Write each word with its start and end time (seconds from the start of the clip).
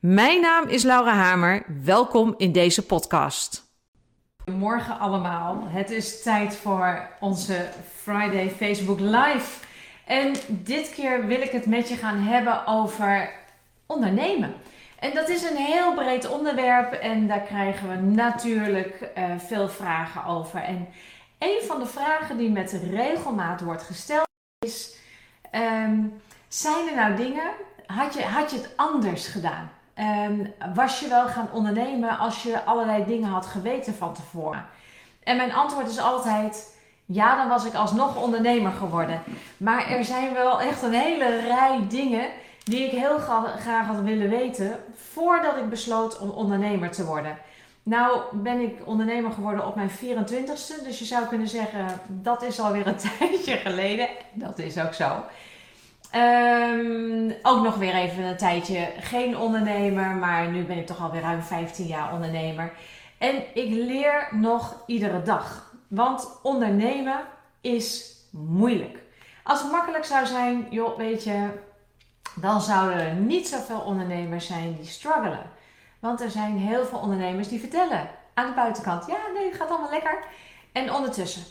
Mijn 0.00 0.40
naam 0.40 0.68
is 0.68 0.82
Laura 0.82 1.12
Hamer. 1.14 1.62
Welkom 1.84 2.34
in 2.36 2.52
deze 2.52 2.86
podcast. 2.86 3.72
Morgen 4.44 4.98
allemaal. 4.98 5.64
Het 5.68 5.90
is 5.90 6.22
tijd 6.22 6.56
voor 6.56 7.08
onze 7.18 7.68
Friday 7.96 8.50
Facebook 8.50 9.00
Live. 9.00 9.64
En 10.06 10.34
dit 10.48 10.90
keer 10.94 11.26
wil 11.26 11.40
ik 11.40 11.50
het 11.50 11.66
met 11.66 11.88
je 11.88 11.96
gaan 11.96 12.18
hebben 12.18 12.66
over 12.66 13.32
ondernemen. 13.86 14.54
En 14.98 15.14
dat 15.14 15.28
is 15.28 15.42
een 15.42 15.56
heel 15.56 15.94
breed 15.94 16.28
onderwerp 16.28 16.92
en 16.92 17.26
daar 17.26 17.42
krijgen 17.42 17.88
we 17.88 17.94
natuurlijk 17.94 19.10
uh, 19.18 19.24
veel 19.38 19.68
vragen 19.68 20.24
over. 20.24 20.60
En 20.60 20.88
een 21.38 21.60
van 21.66 21.78
de 21.78 21.86
vragen 21.86 22.36
die 22.36 22.50
met 22.50 22.80
regelmaat 22.90 23.60
wordt 23.60 23.82
gesteld 23.82 24.28
is: 24.58 24.96
um, 25.52 26.20
zijn 26.48 26.88
er 26.88 26.94
nou 26.94 27.16
dingen? 27.16 27.50
Had 27.86 28.14
je, 28.14 28.22
had 28.22 28.50
je 28.50 28.56
het 28.56 28.72
anders 28.76 29.26
gedaan? 29.26 29.70
Um, 29.98 30.52
was 30.74 31.00
je 31.00 31.08
wel 31.08 31.26
gaan 31.26 31.48
ondernemen 31.52 32.18
als 32.18 32.42
je 32.42 32.64
allerlei 32.64 33.04
dingen 33.04 33.28
had 33.28 33.46
geweten 33.46 33.94
van 33.94 34.14
tevoren? 34.14 34.66
En 35.22 35.36
mijn 35.36 35.52
antwoord 35.52 35.88
is 35.88 35.98
altijd: 35.98 36.78
ja, 37.04 37.36
dan 37.36 37.48
was 37.48 37.64
ik 37.64 37.74
alsnog 37.74 38.22
ondernemer 38.22 38.72
geworden. 38.72 39.22
Maar 39.56 39.88
er 39.88 40.04
zijn 40.04 40.32
wel 40.32 40.60
echt 40.60 40.82
een 40.82 40.92
hele 40.92 41.40
rij 41.40 41.86
dingen 41.88 42.28
die 42.64 42.84
ik 42.84 42.90
heel 42.90 43.18
graag 43.58 43.86
had 43.86 44.00
willen 44.00 44.30
weten 44.30 44.76
voordat 45.12 45.56
ik 45.56 45.68
besloot 45.68 46.18
om 46.18 46.30
ondernemer 46.30 46.90
te 46.90 47.04
worden. 47.04 47.38
Nou 47.82 48.20
ben 48.32 48.60
ik 48.60 48.78
ondernemer 48.84 49.32
geworden 49.32 49.66
op 49.66 49.74
mijn 49.74 49.90
24ste, 49.90 50.84
dus 50.84 50.98
je 50.98 51.04
zou 51.04 51.26
kunnen 51.26 51.48
zeggen 51.48 51.86
dat 52.06 52.42
is 52.42 52.60
alweer 52.60 52.86
een 52.86 52.96
tijdje 53.18 53.56
geleden. 53.56 54.08
Dat 54.32 54.58
is 54.58 54.78
ook 54.78 54.94
zo. 54.94 55.24
Um, 56.14 57.34
ook 57.42 57.62
nog 57.62 57.74
weer 57.74 57.94
even 57.94 58.24
een 58.24 58.36
tijdje 58.36 58.92
geen 59.00 59.36
ondernemer, 59.36 60.06
maar 60.06 60.48
nu 60.48 60.64
ben 60.64 60.78
ik 60.78 60.86
toch 60.86 61.00
alweer 61.00 61.20
ruim 61.20 61.42
15 61.42 61.86
jaar 61.86 62.12
ondernemer. 62.12 62.72
En 63.18 63.36
ik 63.54 63.70
leer 63.70 64.28
nog 64.30 64.82
iedere 64.86 65.22
dag. 65.22 65.74
Want 65.88 66.38
ondernemen 66.42 67.20
is 67.60 68.14
moeilijk. 68.30 68.98
Als 69.42 69.62
het 69.62 69.70
makkelijk 69.70 70.04
zou 70.04 70.26
zijn, 70.26 70.66
joh, 70.70 70.96
weet 70.96 71.24
je, 71.24 71.48
dan 72.34 72.60
zouden 72.60 72.98
er 72.98 73.14
niet 73.14 73.48
zoveel 73.48 73.80
ondernemers 73.80 74.46
zijn 74.46 74.76
die 74.76 74.90
struggelen. 74.90 75.50
Want 76.00 76.20
er 76.20 76.30
zijn 76.30 76.58
heel 76.58 76.84
veel 76.84 76.98
ondernemers 76.98 77.48
die 77.48 77.60
vertellen 77.60 78.10
aan 78.34 78.46
de 78.46 78.54
buitenkant: 78.54 79.06
ja, 79.06 79.18
nee, 79.34 79.46
het 79.46 79.56
gaat 79.56 79.70
allemaal 79.70 79.90
lekker. 79.90 80.24
En 80.72 80.92
ondertussen. 80.92 81.42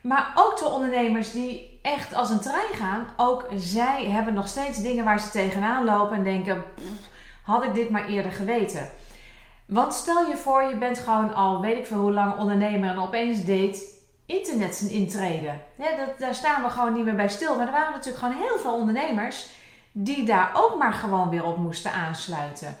Maar 0.00 0.32
ook 0.34 0.58
de 0.58 0.68
ondernemers 0.68 1.32
die 1.32 1.75
echt 1.86 2.14
als 2.14 2.30
een 2.30 2.40
trein 2.40 2.74
gaan. 2.74 3.06
Ook 3.16 3.46
zij 3.56 4.04
hebben 4.04 4.34
nog 4.34 4.48
steeds 4.48 4.78
dingen 4.78 5.04
waar 5.04 5.20
ze 5.20 5.30
tegenaan 5.30 5.84
lopen 5.84 6.16
en 6.16 6.24
denken: 6.24 6.64
had 7.42 7.64
ik 7.64 7.74
dit 7.74 7.90
maar 7.90 8.06
eerder 8.06 8.32
geweten. 8.32 8.90
Want 9.66 9.94
stel 9.94 10.28
je 10.28 10.36
voor, 10.36 10.62
je 10.62 10.76
bent 10.76 10.98
gewoon 10.98 11.34
al 11.34 11.60
weet 11.60 11.78
ik 11.78 11.86
veel 11.86 12.00
hoe 12.00 12.12
lang 12.12 12.38
ondernemer 12.38 12.90
en 12.90 12.98
opeens 12.98 13.44
deed 13.44 13.94
internet 14.26 14.74
zijn 14.74 14.90
intreden. 14.90 15.62
Ja, 15.78 15.96
dat, 15.96 16.18
daar 16.18 16.34
staan 16.34 16.62
we 16.62 16.70
gewoon 16.70 16.92
niet 16.92 17.04
meer 17.04 17.14
bij 17.14 17.28
stil. 17.28 17.56
Maar 17.56 17.66
er 17.66 17.72
waren 17.72 17.92
natuurlijk 17.92 18.24
gewoon 18.24 18.42
heel 18.42 18.58
veel 18.58 18.74
ondernemers 18.74 19.48
die 19.92 20.24
daar 20.24 20.50
ook 20.54 20.78
maar 20.78 20.92
gewoon 20.92 21.28
weer 21.28 21.44
op 21.44 21.56
moesten 21.56 21.92
aansluiten. 21.92 22.76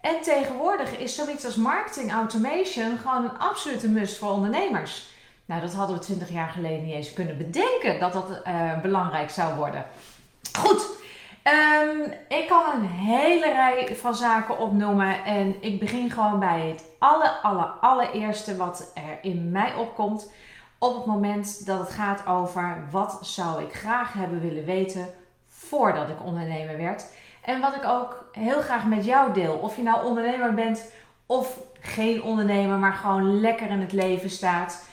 En 0.00 0.20
tegenwoordig 0.22 0.98
is 0.98 1.14
zoiets 1.14 1.44
als 1.44 1.56
marketing 1.56 2.12
automation 2.12 2.98
gewoon 2.98 3.24
een 3.24 3.38
absolute 3.38 3.88
must 3.88 4.18
voor 4.18 4.30
ondernemers. 4.30 5.16
Nou, 5.48 5.60
dat 5.60 5.74
hadden 5.74 5.96
we 5.96 6.02
20 6.02 6.30
jaar 6.30 6.48
geleden 6.48 6.84
niet 6.84 6.94
eens 6.94 7.12
kunnen 7.12 7.36
bedenken 7.36 8.00
dat 8.00 8.12
dat 8.12 8.40
uh, 8.46 8.80
belangrijk 8.80 9.30
zou 9.30 9.54
worden. 9.54 9.86
Goed, 10.58 10.86
um, 11.44 12.12
ik 12.28 12.46
kan 12.48 12.62
een 12.74 12.86
hele 12.86 13.52
rij 13.52 13.96
van 13.96 14.14
zaken 14.14 14.58
opnoemen 14.58 15.24
en 15.24 15.56
ik 15.60 15.80
begin 15.80 16.10
gewoon 16.10 16.38
bij 16.38 16.68
het 16.68 16.84
aller, 16.98 17.28
aller, 17.42 17.64
allereerste 17.64 18.56
wat 18.56 18.90
er 18.94 19.18
in 19.22 19.50
mij 19.50 19.74
opkomt 19.74 20.30
op 20.78 20.94
het 20.94 21.06
moment 21.06 21.66
dat 21.66 21.78
het 21.78 21.90
gaat 21.90 22.26
over 22.26 22.86
wat 22.90 23.18
zou 23.22 23.62
ik 23.62 23.74
graag 23.74 24.12
hebben 24.12 24.40
willen 24.40 24.64
weten 24.64 25.08
voordat 25.48 26.08
ik 26.08 26.24
ondernemer 26.24 26.76
werd. 26.76 27.06
En 27.42 27.60
wat 27.60 27.74
ik 27.74 27.84
ook 27.84 28.28
heel 28.32 28.60
graag 28.60 28.84
met 28.84 29.04
jou 29.04 29.32
deel. 29.32 29.54
Of 29.54 29.76
je 29.76 29.82
nou 29.82 30.06
ondernemer 30.06 30.54
bent 30.54 30.92
of 31.26 31.58
geen 31.80 32.22
ondernemer, 32.22 32.78
maar 32.78 32.92
gewoon 32.92 33.40
lekker 33.40 33.70
in 33.70 33.80
het 33.80 33.92
leven 33.92 34.30
staat. 34.30 34.87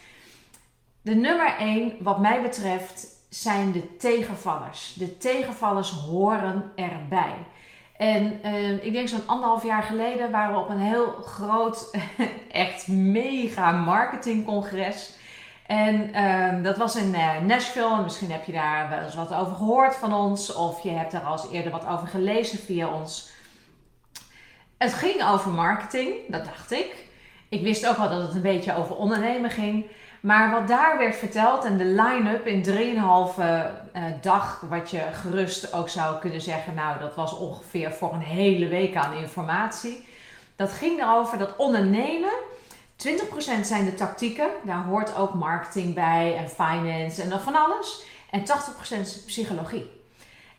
De 1.06 1.16
nummer 1.16 1.56
1, 1.58 1.94
wat 2.00 2.20
mij 2.20 2.42
betreft, 2.42 3.08
zijn 3.30 3.72
de 3.72 3.96
tegenvallers. 3.98 4.94
De 4.94 5.18
tegenvallers 5.18 5.90
horen 5.90 6.72
erbij. 6.76 7.36
En 7.98 8.40
uh, 8.46 8.86
ik 8.86 8.94
denk 8.94 9.08
zo'n 9.08 9.28
anderhalf 9.28 9.64
jaar 9.64 9.84
geleden 9.84 10.32
waren 10.32 10.54
we 10.54 10.60
op 10.60 10.70
een 10.70 10.80
heel 10.80 11.12
groot, 11.12 11.98
echt 12.52 12.88
mega 12.88 13.72
marketingcongres. 13.72 15.14
En 15.66 16.10
uh, 16.16 16.64
dat 16.64 16.78
was 16.78 16.96
in 16.96 17.10
uh, 17.14 17.40
Nashville. 17.40 18.02
Misschien 18.04 18.32
heb 18.32 18.46
je 18.46 18.52
daar 18.52 18.90
wel 18.90 19.00
eens 19.00 19.16
wat 19.16 19.34
over 19.34 19.56
gehoord 19.56 19.96
van 19.96 20.14
ons. 20.14 20.54
Of 20.54 20.84
je 20.84 20.90
hebt 20.90 21.14
er 21.14 21.22
al 21.22 21.32
eens 21.32 21.52
eerder 21.52 21.72
wat 21.72 21.88
over 21.88 22.08
gelezen 22.08 22.60
via 22.60 22.88
ons. 22.88 23.30
Het 24.78 24.94
ging 24.94 25.24
over 25.24 25.52
marketing, 25.52 26.14
dat 26.28 26.46
dacht 26.46 26.72
ik. 26.72 26.96
Ik 27.50 27.62
wist 27.62 27.88
ook 27.88 27.98
wel 27.98 28.10
dat 28.10 28.22
het 28.22 28.36
een 28.36 28.42
beetje 28.42 28.76
over 28.76 28.96
ondernemen 28.96 29.50
ging. 29.52 29.86
Maar 30.26 30.52
wat 30.52 30.68
daar 30.68 30.98
werd 30.98 31.16
verteld 31.16 31.64
en 31.66 31.78
de 31.78 31.86
line-up 31.86 32.48
in 32.48 32.64
3,5 32.64 32.72
uh, 33.40 33.66
dag, 34.22 34.64
wat 34.70 34.90
je 34.90 35.02
gerust 35.14 35.74
ook 35.74 35.90
zou 35.90 36.20
kunnen 36.20 36.42
zeggen, 36.42 36.74
nou 36.74 37.00
dat 37.00 37.16
was 37.16 37.38
ongeveer 37.38 37.92
voor 37.92 38.14
een 38.14 38.20
hele 38.20 38.68
week 38.68 38.96
aan 38.96 39.14
informatie. 39.14 40.08
Dat 40.56 40.72
ging 40.72 41.02
erover 41.02 41.38
dat 41.38 41.56
ondernemen, 41.56 42.34
20% 43.08 43.62
zijn 43.62 43.86
de 43.86 43.94
tactieken, 43.94 44.50
daar 44.64 44.84
hoort 44.84 45.16
ook 45.16 45.34
marketing 45.34 45.94
bij 45.94 46.38
en 46.38 46.50
finance 46.50 47.22
en 47.22 47.30
dan 47.30 47.42
van 47.42 47.56
alles. 47.56 48.04
En 48.30 48.42
80% 48.42 49.00
is 49.00 49.24
psychologie. 49.26 49.92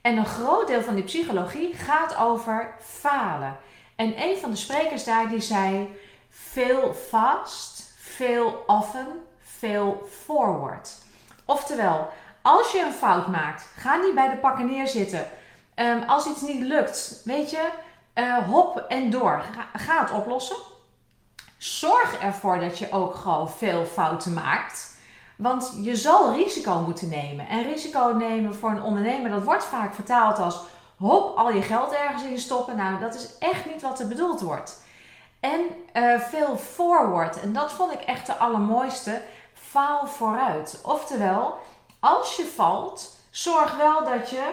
En 0.00 0.16
een 0.16 0.26
groot 0.26 0.66
deel 0.66 0.82
van 0.82 0.94
die 0.94 1.04
psychologie 1.04 1.74
gaat 1.74 2.16
over 2.16 2.74
falen. 2.80 3.56
En 3.96 4.22
een 4.22 4.36
van 4.36 4.50
de 4.50 4.56
sprekers 4.56 5.04
daar 5.04 5.28
die 5.28 5.40
zei, 5.40 5.96
fail 6.30 6.94
fast, 6.94 7.94
fail 7.98 8.64
often, 8.66 9.06
fail 9.58 10.08
forward. 10.24 10.94
Oftewel, 11.44 12.08
als 12.42 12.72
je 12.72 12.80
een 12.80 12.92
fout 12.92 13.26
maakt, 13.26 13.68
ga 13.76 13.96
niet 13.96 14.14
bij 14.14 14.30
de 14.30 14.36
pakken 14.36 14.66
neerzitten. 14.66 15.26
Um, 15.74 16.02
als 16.02 16.26
iets 16.26 16.40
niet 16.40 16.62
lukt, 16.62 17.20
weet 17.24 17.50
je, 17.50 17.68
uh, 18.14 18.38
hop 18.38 18.84
en 18.88 19.10
door. 19.10 19.42
Ga, 19.72 20.00
het 20.00 20.10
oplossen. 20.10 20.56
Zorg 21.56 22.18
ervoor 22.18 22.60
dat 22.60 22.78
je 22.78 22.92
ook 22.92 23.14
gewoon 23.14 23.50
veel 23.50 23.84
fouten 23.84 24.32
maakt. 24.32 24.96
Want 25.36 25.72
je 25.82 25.96
zal 25.96 26.34
risico 26.34 26.80
moeten 26.80 27.08
nemen. 27.08 27.48
En 27.48 27.62
risico 27.62 28.14
nemen 28.18 28.54
voor 28.54 28.70
een 28.70 28.82
ondernemer, 28.82 29.30
dat 29.30 29.42
wordt 29.42 29.64
vaak 29.64 29.94
vertaald 29.94 30.38
als 30.38 30.60
hop, 30.96 31.36
al 31.36 31.50
je 31.50 31.62
geld 31.62 31.92
ergens 31.92 32.22
in 32.22 32.38
stoppen. 32.38 32.76
Nou, 32.76 33.00
dat 33.00 33.14
is 33.14 33.38
echt 33.38 33.66
niet 33.66 33.82
wat 33.82 34.00
er 34.00 34.08
bedoeld 34.08 34.40
wordt. 34.40 34.84
En 35.40 35.60
uh, 35.94 36.20
veel 36.20 36.56
forward. 36.56 37.40
En 37.40 37.52
dat 37.52 37.72
vond 37.72 37.92
ik 37.92 38.00
echt 38.00 38.26
de 38.26 38.36
allermooiste 38.36 39.22
faal 39.68 40.06
vooruit. 40.06 40.80
Oftewel, 40.84 41.54
als 42.00 42.36
je 42.36 42.44
valt, 42.44 43.16
zorg 43.30 43.76
wel 43.76 44.04
dat 44.04 44.30
je, 44.30 44.52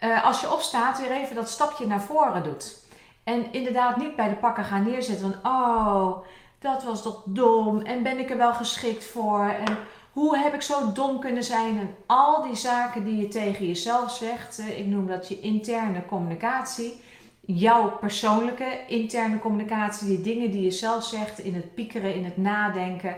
uh, 0.00 0.24
als 0.24 0.40
je 0.40 0.52
opstaat, 0.52 1.00
weer 1.00 1.10
even 1.10 1.34
dat 1.34 1.48
stapje 1.48 1.86
naar 1.86 2.00
voren 2.00 2.42
doet. 2.42 2.84
En 3.24 3.52
inderdaad 3.52 3.96
niet 3.96 4.16
bij 4.16 4.28
de 4.28 4.34
pakken 4.34 4.64
gaan 4.64 4.82
neerzitten 4.90 5.30
van, 5.30 5.52
oh, 5.52 6.18
dat 6.58 6.84
was 6.84 7.02
toch 7.02 7.22
dom 7.24 7.80
en 7.80 8.02
ben 8.02 8.18
ik 8.18 8.30
er 8.30 8.36
wel 8.36 8.54
geschikt 8.54 9.04
voor 9.04 9.48
en 9.48 9.78
hoe 10.12 10.38
heb 10.38 10.54
ik 10.54 10.62
zo 10.62 10.92
dom 10.92 11.20
kunnen 11.20 11.44
zijn 11.44 11.78
en 11.78 11.94
al 12.06 12.42
die 12.42 12.56
zaken 12.56 13.04
die 13.04 13.16
je 13.16 13.28
tegen 13.28 13.66
jezelf 13.66 14.10
zegt. 14.10 14.58
Uh, 14.58 14.78
ik 14.78 14.86
noem 14.86 15.06
dat 15.06 15.28
je 15.28 15.40
interne 15.40 16.06
communicatie. 16.06 17.00
Jouw 17.40 17.98
persoonlijke 17.98 18.86
interne 18.86 19.38
communicatie, 19.38 20.06
die 20.06 20.20
dingen 20.20 20.50
die 20.50 20.62
je 20.62 20.70
zelf 20.70 21.04
zegt 21.04 21.38
in 21.38 21.54
het 21.54 21.74
piekeren, 21.74 22.14
in 22.14 22.24
het 22.24 22.36
nadenken 22.36 23.16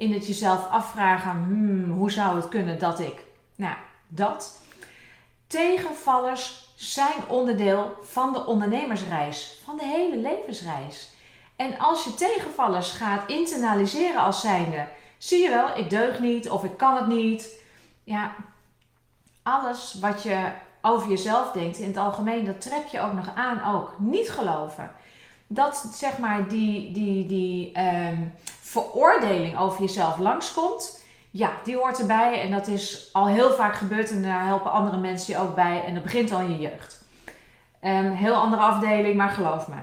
in 0.00 0.12
het 0.12 0.26
jezelf 0.26 0.68
afvragen, 0.70 1.30
hmm, 1.30 1.90
hoe 1.90 2.10
zou 2.10 2.36
het 2.36 2.48
kunnen 2.48 2.78
dat 2.78 3.00
ik? 3.00 3.24
Nou, 3.54 3.74
dat. 4.08 4.60
Tegenvallers 5.46 6.72
zijn 6.74 7.28
onderdeel 7.28 7.98
van 8.02 8.32
de 8.32 8.46
ondernemersreis, 8.46 9.60
van 9.64 9.76
de 9.76 9.84
hele 9.84 10.16
levensreis. 10.16 11.10
En 11.56 11.78
als 11.78 12.04
je 12.04 12.14
tegenvallers 12.14 12.90
gaat 12.90 13.28
internaliseren 13.28 14.20
als 14.20 14.40
zijnde, 14.40 14.88
zie 15.18 15.42
je 15.42 15.50
wel, 15.50 15.76
ik 15.76 15.90
deug 15.90 16.20
niet 16.20 16.50
of 16.50 16.64
ik 16.64 16.76
kan 16.76 16.96
het 16.96 17.06
niet. 17.06 17.48
Ja, 18.04 18.34
alles 19.42 19.96
wat 20.00 20.22
je 20.22 20.50
over 20.82 21.08
jezelf 21.08 21.52
denkt 21.52 21.78
in 21.78 21.86
het 21.86 21.96
algemeen, 21.96 22.44
dat 22.44 22.60
trek 22.60 22.86
je 22.86 23.00
ook 23.00 23.12
nog 23.12 23.34
aan 23.34 23.74
ook. 23.74 23.94
Niet 23.98 24.30
geloven. 24.30 24.90
Dat 25.46 25.90
zeg 25.94 26.18
maar 26.18 26.48
die, 26.48 26.92
die, 26.92 27.26
die 27.26 27.72
ehm, 27.72 28.22
veroordeling 28.70 29.58
over 29.58 29.80
jezelf 29.80 30.18
langskomt, 30.18 31.04
ja, 31.30 31.50
die 31.64 31.76
hoort 31.76 31.98
erbij. 31.98 32.40
En 32.40 32.50
dat 32.50 32.66
is 32.66 33.08
al 33.12 33.26
heel 33.26 33.50
vaak 33.50 33.74
gebeurd 33.74 34.10
en 34.10 34.22
daar 34.22 34.46
helpen 34.46 34.72
andere 34.72 34.96
mensen 34.96 35.34
je 35.34 35.40
ook 35.40 35.54
bij. 35.54 35.84
En 35.84 35.94
dat 35.94 36.02
begint 36.02 36.32
al 36.32 36.40
in 36.40 36.50
je 36.50 36.58
jeugd. 36.58 37.04
Um, 37.82 38.10
heel 38.10 38.34
andere 38.34 38.62
afdeling, 38.62 39.16
maar 39.16 39.30
geloof 39.30 39.68
me. 39.68 39.76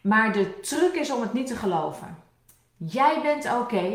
Maar 0.00 0.32
de 0.32 0.60
truc 0.60 0.94
is 0.94 1.10
om 1.10 1.20
het 1.20 1.32
niet 1.32 1.46
te 1.46 1.56
geloven. 1.56 2.18
Jij 2.76 3.20
bent 3.22 3.52
oké 3.52 3.92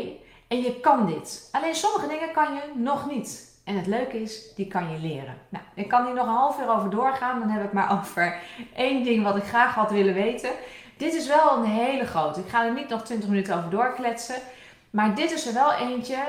en 0.48 0.60
je 0.60 0.80
kan 0.80 1.06
dit. 1.06 1.48
Alleen 1.52 1.74
sommige 1.74 2.08
dingen 2.08 2.32
kan 2.32 2.54
je 2.54 2.60
nog 2.74 3.06
niet. 3.10 3.52
En 3.64 3.76
het 3.76 3.86
leuke 3.86 4.22
is, 4.22 4.54
die 4.54 4.66
kan 4.66 4.90
je 4.90 4.98
leren. 4.98 5.36
Nou, 5.48 5.64
ik 5.74 5.88
kan 5.88 6.04
hier 6.04 6.14
nog 6.14 6.26
een 6.26 6.32
half 6.32 6.60
uur 6.60 6.68
over 6.68 6.90
doorgaan. 6.90 7.38
Dan 7.38 7.48
heb 7.48 7.64
ik 7.64 7.72
maar 7.72 7.92
over 8.00 8.36
één 8.74 9.04
ding 9.04 9.22
wat 9.22 9.36
ik 9.36 9.44
graag 9.44 9.74
had 9.74 9.90
willen 9.90 10.14
weten. 10.14 10.50
Dit 10.96 11.14
is 11.14 11.26
wel 11.26 11.56
een 11.56 11.64
hele 11.64 12.06
grote. 12.06 12.40
Ik 12.40 12.48
ga 12.48 12.64
er 12.64 12.72
niet 12.72 12.88
nog 12.88 13.02
20 13.02 13.28
minuten 13.28 13.56
over 13.56 13.70
doorkletsen. 13.70 14.42
Maar 14.90 15.14
dit 15.14 15.30
is 15.30 15.46
er 15.46 15.54
wel 15.54 15.72
eentje. 15.72 16.24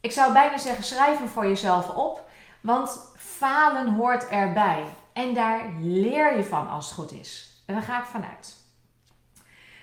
Ik 0.00 0.12
zou 0.12 0.32
bijna 0.32 0.58
zeggen, 0.58 0.84
schrijf 0.84 1.18
hem 1.18 1.28
voor 1.28 1.46
jezelf 1.46 1.88
op. 1.88 2.28
Want 2.60 2.98
falen 3.16 3.94
hoort 3.94 4.28
erbij. 4.28 4.84
En 5.12 5.34
daar 5.34 5.60
leer 5.80 6.36
je 6.36 6.44
van 6.44 6.68
als 6.68 6.84
het 6.84 6.94
goed 6.94 7.12
is. 7.12 7.62
En 7.66 7.74
daar 7.74 7.82
ga 7.82 7.98
ik 7.98 8.04
vanuit. 8.04 8.56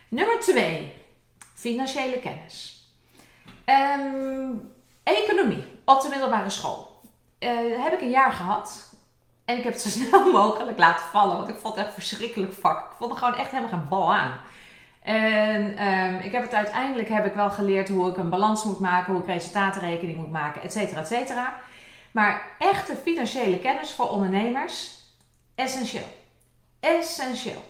Nummer 0.08 0.40
2. 0.40 0.94
Financiële 1.54 2.20
kennis. 2.20 2.84
Um, 3.66 4.72
economie 5.04 5.64
op 5.86 6.02
de 6.02 6.10
middelbare 6.10 6.50
school. 6.50 7.02
Uh, 7.40 7.84
heb 7.84 7.94
ik 7.94 8.02
een 8.02 8.10
jaar 8.10 8.32
gehad. 8.32 8.89
En 9.50 9.58
ik 9.58 9.64
heb 9.64 9.74
het 9.74 9.82
zo 9.82 9.90
snel 10.00 10.32
mogelijk 10.32 10.78
laten 10.78 11.06
vallen. 11.06 11.38
Want 11.38 11.50
ik 11.50 11.60
vond 11.62 11.76
het 11.76 11.86
echt 11.86 11.94
verschrikkelijk 11.94 12.54
vak. 12.54 12.80
Ik 12.80 12.98
vond 12.98 13.12
er 13.12 13.18
gewoon 13.18 13.36
echt 13.36 13.52
helemaal 13.52 13.70
geen 13.70 13.88
bal 13.88 14.14
aan. 14.14 14.40
En 15.02 15.88
um, 15.88 16.20
ik 16.20 16.32
heb 16.32 16.42
het 16.42 16.54
uiteindelijk 16.54 17.10
heb 17.10 17.26
ik 17.26 17.34
wel 17.34 17.50
geleerd 17.50 17.90
hoe 17.90 18.10
ik 18.10 18.18
een 18.18 18.30
balans 18.30 18.64
moet 18.64 18.80
maken. 18.80 19.14
Hoe 19.14 19.22
ik 19.22 19.28
resultatenrekening 19.28 20.18
moet 20.18 20.32
maken. 20.32 20.62
Et 20.62 20.72
cetera, 20.72 21.00
et 21.00 21.08
cetera. 21.08 21.60
Maar 22.12 22.42
echte 22.58 22.96
financiële 22.96 23.60
kennis 23.60 23.92
voor 23.92 24.10
ondernemers. 24.10 24.98
Essentieel. 25.56 26.18
Essentieel. 26.80 27.64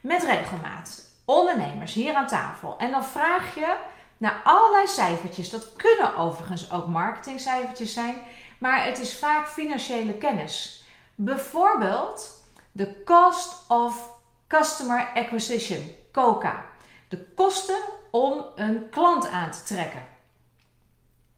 Met 0.00 0.24
regelmaat 0.24 1.04
ondernemers 1.24 1.94
hier 1.94 2.14
aan 2.14 2.26
tafel. 2.26 2.74
En 2.78 2.90
dan 2.90 3.04
vraag 3.04 3.54
je 3.54 3.76
naar 4.16 4.40
allerlei 4.44 4.86
cijfertjes. 4.86 5.50
Dat 5.50 5.72
kunnen 5.76 6.16
overigens 6.16 6.72
ook 6.72 6.86
marketingcijfertjes 6.86 7.92
zijn, 7.92 8.14
maar 8.58 8.84
het 8.84 8.98
is 8.98 9.18
vaak 9.18 9.48
financiële 9.48 10.12
kennis. 10.12 10.81
Bijvoorbeeld 11.14 12.42
de 12.72 13.02
cost 13.04 13.64
of 13.68 14.10
customer 14.46 15.10
acquisition, 15.14 15.90
COCA. 16.12 16.64
De 17.08 17.24
kosten 17.34 17.80
om 18.10 18.44
een 18.54 18.88
klant 18.90 19.28
aan 19.28 19.50
te 19.50 19.62
trekken. 19.62 20.02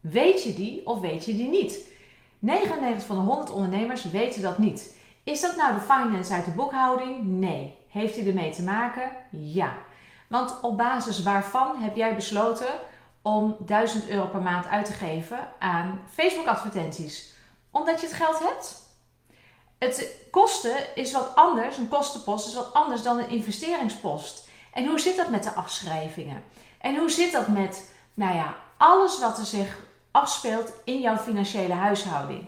Weet 0.00 0.42
je 0.42 0.54
die 0.54 0.86
of 0.86 1.00
weet 1.00 1.24
je 1.24 1.36
die 1.36 1.48
niet? 1.48 1.92
99 2.38 3.06
van 3.06 3.16
de 3.16 3.22
100 3.22 3.50
ondernemers 3.50 4.04
weten 4.04 4.42
dat 4.42 4.58
niet. 4.58 4.96
Is 5.22 5.40
dat 5.40 5.56
nou 5.56 5.74
de 5.74 5.80
finance 5.80 6.32
uit 6.32 6.44
de 6.44 6.50
boekhouding? 6.50 7.24
Nee. 7.24 7.76
Heeft 7.88 8.16
hij 8.16 8.26
ermee 8.26 8.52
te 8.52 8.62
maken? 8.62 9.10
Ja. 9.30 9.72
Want 10.28 10.60
op 10.60 10.76
basis 10.76 11.22
waarvan 11.22 11.76
heb 11.76 11.96
jij 11.96 12.14
besloten 12.14 12.74
om 13.22 13.56
1000 13.58 14.08
euro 14.08 14.26
per 14.26 14.42
maand 14.42 14.66
uit 14.66 14.84
te 14.84 14.92
geven 14.92 15.48
aan 15.58 16.00
Facebook 16.12 16.46
advertenties? 16.46 17.34
Omdat 17.70 18.00
je 18.00 18.06
het 18.06 18.16
geld 18.16 18.38
hebt? 18.38 18.83
Het 19.84 20.16
kosten 20.30 20.76
is 20.94 21.12
wat 21.12 21.34
anders, 21.34 21.76
een 21.76 21.88
kostenpost 21.88 22.46
is 22.46 22.54
wat 22.54 22.72
anders 22.72 23.02
dan 23.02 23.18
een 23.18 23.28
investeringspost. 23.28 24.48
En 24.72 24.86
hoe 24.86 25.00
zit 25.00 25.16
dat 25.16 25.28
met 25.28 25.42
de 25.42 25.52
afschrijvingen? 25.52 26.44
En 26.78 26.96
hoe 26.96 27.10
zit 27.10 27.32
dat 27.32 27.48
met, 27.48 27.90
nou 28.14 28.34
ja, 28.34 28.56
alles 28.76 29.20
wat 29.20 29.38
er 29.38 29.44
zich 29.44 29.78
afspeelt 30.10 30.72
in 30.84 31.00
jouw 31.00 31.16
financiële 31.16 31.72
huishouding? 31.72 32.46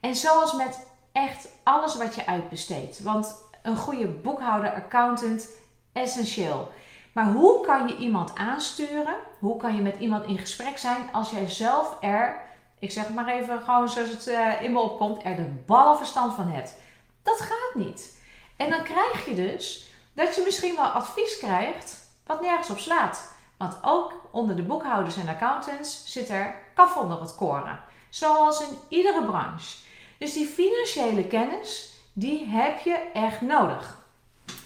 En 0.00 0.16
zoals 0.16 0.52
met 0.52 0.86
echt 1.12 1.48
alles 1.62 1.96
wat 1.96 2.14
je 2.14 2.26
uitbesteedt. 2.26 3.02
Want 3.02 3.34
een 3.62 3.76
goede 3.76 4.06
boekhouder, 4.06 4.72
accountant, 4.72 5.48
essentieel. 5.92 6.72
Maar 7.12 7.32
hoe 7.32 7.66
kan 7.66 7.88
je 7.88 7.96
iemand 7.96 8.34
aansturen? 8.34 9.14
Hoe 9.38 9.56
kan 9.56 9.74
je 9.76 9.82
met 9.82 9.98
iemand 9.98 10.26
in 10.26 10.38
gesprek 10.38 10.78
zijn 10.78 11.08
als 11.12 11.30
jij 11.30 11.50
zelf 11.50 11.96
er, 12.00 12.40
ik 12.78 12.90
zeg 12.90 13.08
maar 13.08 13.28
even 13.28 13.62
gewoon 13.62 13.88
zoals 13.88 14.10
het 14.10 14.26
uh, 14.26 14.62
in 14.62 14.72
me 14.72 14.78
opkomt, 14.78 15.24
er 15.24 15.36
de 15.36 15.62
ballenverstand 15.66 16.34
van 16.34 16.48
hebt? 16.48 16.76
Dat 17.22 17.40
gaat 17.40 17.74
niet. 17.74 18.18
En 18.56 18.70
dan 18.70 18.82
krijg 18.82 19.26
je 19.26 19.34
dus 19.34 19.90
dat 20.12 20.34
je 20.34 20.42
misschien 20.44 20.76
wel 20.76 20.84
advies 20.84 21.38
krijgt 21.38 22.08
wat 22.26 22.40
nergens 22.40 22.70
op 22.70 22.78
slaat. 22.78 23.32
Want 23.56 23.78
ook 23.82 24.28
onder 24.30 24.56
de 24.56 24.62
boekhouders 24.62 25.16
en 25.16 25.28
accountants 25.28 26.02
zit 26.06 26.28
er 26.28 26.54
kaf 26.74 26.96
onder 26.96 27.20
het 27.20 27.34
koren. 27.34 27.80
Zoals 28.08 28.60
in 28.60 28.78
iedere 28.88 29.24
branche. 29.24 29.76
Dus 30.18 30.32
die 30.32 30.46
financiële 30.46 31.26
kennis, 31.26 31.92
die 32.12 32.46
heb 32.46 32.78
je 32.78 33.10
echt 33.12 33.40
nodig. 33.40 34.02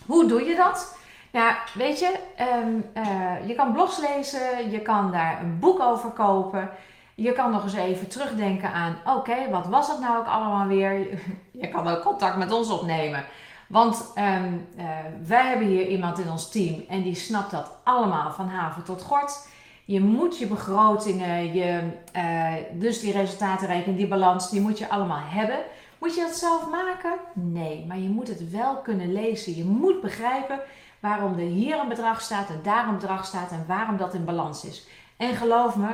Hoe 0.06 0.26
doe 0.26 0.42
je 0.42 0.56
dat? 0.56 0.96
Nou, 1.32 1.54
weet 1.74 1.98
je, 1.98 2.18
ehm, 2.36 2.80
eh, 2.92 3.48
je 3.48 3.54
kan 3.54 3.72
blogs 3.72 3.98
lezen, 3.98 4.70
je 4.70 4.80
kan 4.80 5.12
daar 5.12 5.40
een 5.40 5.58
boek 5.58 5.80
over 5.80 6.10
kopen. 6.10 6.70
Je 7.20 7.32
kan 7.32 7.50
nog 7.50 7.62
eens 7.62 7.74
even 7.74 8.08
terugdenken 8.08 8.72
aan, 8.72 8.98
oké, 9.04 9.50
wat 9.50 9.66
was 9.66 9.88
het 9.88 10.00
nou 10.00 10.18
ook 10.18 10.26
allemaal 10.26 10.66
weer? 10.66 10.92
je 11.62 11.68
kan 11.68 11.88
ook 11.88 12.02
contact 12.02 12.36
met 12.36 12.52
ons 12.52 12.70
opnemen. 12.70 13.24
Want 13.68 14.12
um, 14.16 14.68
uh, 14.76 14.84
wij 15.26 15.46
hebben 15.46 15.66
hier 15.66 15.86
iemand 15.86 16.18
in 16.18 16.30
ons 16.30 16.50
team 16.50 16.84
en 16.88 17.02
die 17.02 17.14
snapt 17.14 17.50
dat 17.50 17.76
allemaal 17.84 18.32
van 18.32 18.48
haven 18.48 18.84
tot 18.84 19.02
gort. 19.02 19.48
Je 19.84 20.00
moet 20.00 20.38
je 20.38 20.46
begrotingen, 20.46 21.54
je, 21.54 21.90
uh, 22.16 22.54
dus 22.72 23.00
die 23.00 23.12
resultatenrekening, 23.12 23.98
die 23.98 24.08
balans, 24.08 24.50
die 24.50 24.60
moet 24.60 24.78
je 24.78 24.88
allemaal 24.88 25.22
hebben. 25.24 25.58
Moet 25.98 26.14
je 26.14 26.20
dat 26.20 26.36
zelf 26.36 26.70
maken? 26.70 27.12
Nee, 27.34 27.84
maar 27.86 27.98
je 27.98 28.08
moet 28.08 28.28
het 28.28 28.50
wel 28.50 28.76
kunnen 28.76 29.12
lezen. 29.12 29.56
Je 29.56 29.64
moet 29.64 30.00
begrijpen 30.00 30.60
waarom 31.00 31.32
er 31.32 31.46
hier 31.46 31.78
een 31.78 31.88
bedrag 31.88 32.20
staat 32.20 32.48
en 32.48 32.60
daar 32.62 32.88
een 32.88 32.98
bedrag 32.98 33.24
staat 33.24 33.50
en 33.50 33.64
waarom 33.66 33.96
dat 33.96 34.14
in 34.14 34.24
balans 34.24 34.64
is. 34.64 34.86
En 35.16 35.34
geloof 35.34 35.76
me, 35.76 35.88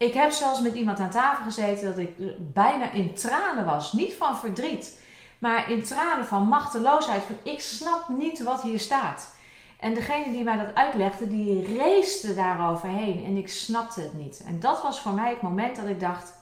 ik 0.00 0.14
heb 0.14 0.30
zelfs 0.30 0.60
met 0.60 0.74
iemand 0.74 0.98
aan 0.98 1.10
tafel 1.10 1.44
gezeten 1.44 1.88
dat 1.88 1.98
ik 1.98 2.16
bijna 2.52 2.90
in 2.90 3.14
tranen 3.14 3.64
was. 3.64 3.92
Niet 3.92 4.14
van 4.14 4.36
verdriet, 4.36 5.00
maar 5.38 5.70
in 5.70 5.82
tranen 5.82 6.26
van 6.26 6.48
machteloosheid. 6.48 7.22
Ik 7.42 7.60
snap 7.60 8.08
niet 8.08 8.42
wat 8.42 8.62
hier 8.62 8.78
staat. 8.78 9.34
En 9.78 9.94
degene 9.94 10.32
die 10.32 10.44
mij 10.44 10.56
dat 10.56 10.74
uitlegde, 10.74 11.28
die 11.28 11.76
race 11.76 12.34
daaroverheen 12.34 13.24
en 13.24 13.36
ik 13.36 13.48
snapte 13.48 14.00
het 14.00 14.14
niet. 14.14 14.42
En 14.46 14.60
dat 14.60 14.82
was 14.82 15.00
voor 15.00 15.12
mij 15.12 15.30
het 15.30 15.42
moment 15.42 15.76
dat 15.76 15.86
ik 15.86 16.00
dacht, 16.00 16.32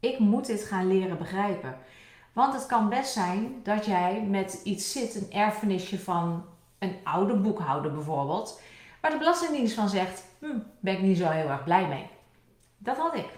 ik 0.00 0.18
moet 0.18 0.46
dit 0.46 0.62
gaan 0.62 0.86
leren 0.86 1.18
begrijpen. 1.18 1.76
Want 2.32 2.54
het 2.54 2.66
kan 2.66 2.88
best 2.88 3.12
zijn 3.12 3.60
dat 3.62 3.86
jij 3.86 4.26
met 4.28 4.60
iets 4.64 4.92
zit, 4.92 5.14
een 5.14 5.32
erfenisje 5.32 5.98
van 5.98 6.44
een 6.78 6.96
oude 7.04 7.34
boekhouder 7.34 7.92
bijvoorbeeld, 7.92 8.60
waar 9.00 9.10
de 9.10 9.18
Belastingdienst 9.18 9.74
van 9.74 9.88
zegt: 9.88 10.24
hm, 10.38 10.58
ben 10.80 10.94
ik 10.94 11.02
niet 11.02 11.18
zo 11.18 11.28
heel 11.28 11.48
erg 11.48 11.64
blij 11.64 11.88
mee. 11.88 12.20
Dat 12.82 12.96
had 12.96 13.14
ik. 13.14 13.28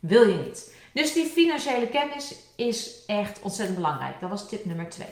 Wil 0.00 0.28
je 0.28 0.36
niet. 0.36 0.74
Dus 0.92 1.12
die 1.12 1.26
financiële 1.26 1.88
kennis 1.88 2.34
is 2.56 3.04
echt 3.06 3.40
ontzettend 3.40 3.76
belangrijk. 3.76 4.20
Dat 4.20 4.30
was 4.30 4.48
tip 4.48 4.64
nummer 4.64 4.88
2. 4.88 5.06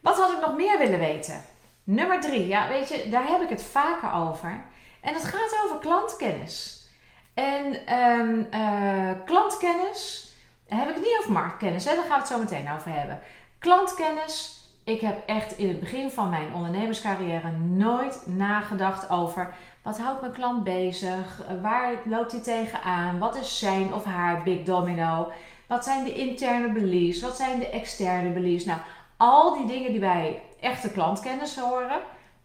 Wat 0.00 0.16
had 0.16 0.32
ik 0.32 0.40
nog 0.40 0.56
meer 0.56 0.78
willen 0.78 0.98
weten? 0.98 1.44
Nummer 1.84 2.20
3. 2.20 2.46
Ja, 2.46 2.68
weet 2.68 2.88
je, 2.88 3.08
daar 3.08 3.28
heb 3.28 3.42
ik 3.42 3.48
het 3.48 3.62
vaker 3.62 4.12
over. 4.12 4.64
En 5.00 5.12
dat 5.12 5.24
gaat 5.24 5.60
over 5.64 5.78
klantkennis. 5.78 6.86
En 7.34 7.94
um, 7.94 8.48
uh, 8.54 9.10
klantkennis, 9.24 10.32
heb 10.66 10.88
ik 10.88 10.96
niet 10.96 11.16
over 11.18 11.32
marktkennis, 11.32 11.84
hè? 11.84 11.94
daar 11.94 12.04
gaan 12.04 12.12
we 12.12 12.18
het 12.18 12.28
zo 12.28 12.38
meteen 12.38 12.72
over 12.72 12.92
hebben. 12.92 13.20
Klantkennis 13.58 14.56
ik 14.86 15.00
heb 15.00 15.22
echt 15.26 15.58
in 15.58 15.68
het 15.68 15.80
begin 15.80 16.10
van 16.10 16.30
mijn 16.30 16.54
ondernemerscarrière 16.54 17.50
nooit 17.50 18.22
nagedacht 18.26 19.10
over 19.10 19.54
wat 19.86 19.98
houdt 19.98 20.20
mijn 20.20 20.32
klant 20.32 20.64
bezig, 20.64 21.42
waar 21.62 21.92
loopt 22.04 22.32
hij 22.32 22.40
tegenaan, 22.40 23.18
wat 23.18 23.36
is 23.36 23.58
zijn 23.58 23.94
of 23.94 24.04
haar 24.04 24.42
big 24.42 24.62
domino, 24.62 25.32
wat 25.66 25.84
zijn 25.84 26.04
de 26.04 26.14
interne 26.14 26.72
beliefs, 26.72 27.20
wat 27.20 27.36
zijn 27.36 27.58
de 27.58 27.68
externe 27.68 28.30
beliefs. 28.30 28.64
Nou, 28.64 28.80
al 29.16 29.54
die 29.54 29.66
dingen 29.66 29.90
die 29.90 30.00
bij 30.00 30.42
echte 30.60 30.90
klantkennis 30.90 31.58
horen, 31.58 32.00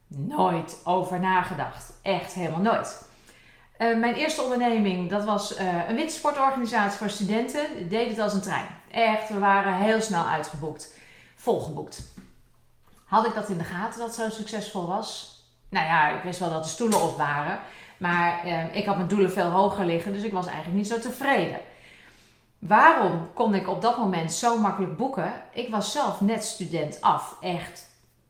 nooit 0.08 0.82
over 0.84 1.20
nagedacht. 1.20 1.94
Echt 2.02 2.34
helemaal 2.34 2.62
nooit. 2.62 3.10
Uh, 3.78 3.98
mijn 3.98 4.16
eerste 4.16 4.42
onderneming, 4.42 5.10
dat 5.10 5.24
was 5.24 5.60
uh, 5.60 5.90
een 5.90 5.96
wintersportorganisatie 5.96 6.98
voor 6.98 7.10
studenten. 7.10 7.80
Ik 7.80 7.90
deed 7.90 8.10
het 8.10 8.20
als 8.20 8.34
een 8.34 8.42
trein. 8.42 8.68
Echt, 8.92 9.30
we 9.30 9.40
waren 9.40 9.74
heel 9.74 10.02
snel 10.02 10.26
uitgeboekt. 10.26 10.94
Volgeboekt. 11.36 12.14
Had 13.06 13.26
ik 13.26 13.34
dat 13.34 13.50
in 13.50 13.58
de 13.58 13.64
gaten 13.64 14.00
dat 14.00 14.16
zo 14.16 14.30
succesvol 14.30 14.88
was? 14.88 15.41
Nou 15.72 15.86
ja, 15.86 16.10
ik 16.10 16.24
wist 16.24 16.40
wel 16.40 16.50
dat 16.50 16.64
de 16.64 16.70
stoelen 16.70 17.02
op 17.02 17.18
waren. 17.18 17.60
Maar 17.98 18.44
eh, 18.44 18.76
ik 18.76 18.86
had 18.86 18.96
mijn 18.96 19.08
doelen 19.08 19.32
veel 19.32 19.50
hoger 19.50 19.86
liggen, 19.86 20.14
dus 20.14 20.24
ik 20.24 20.32
was 20.32 20.46
eigenlijk 20.46 20.78
niet 20.78 20.88
zo 20.88 21.00
tevreden. 21.00 21.60
Waarom 22.60 23.34
kon 23.34 23.56
ik 23.56 23.68
op 23.68 23.82
dat 23.82 23.98
moment 23.98 24.34
zo 24.34 24.58
makkelijk 24.58 24.98
boeken? 24.98 25.34
Ik 25.52 25.70
was 25.70 25.92
zelf 25.92 26.22
net 26.22 26.44
student 26.44 27.02
af. 27.02 27.38
Echt 27.42 27.90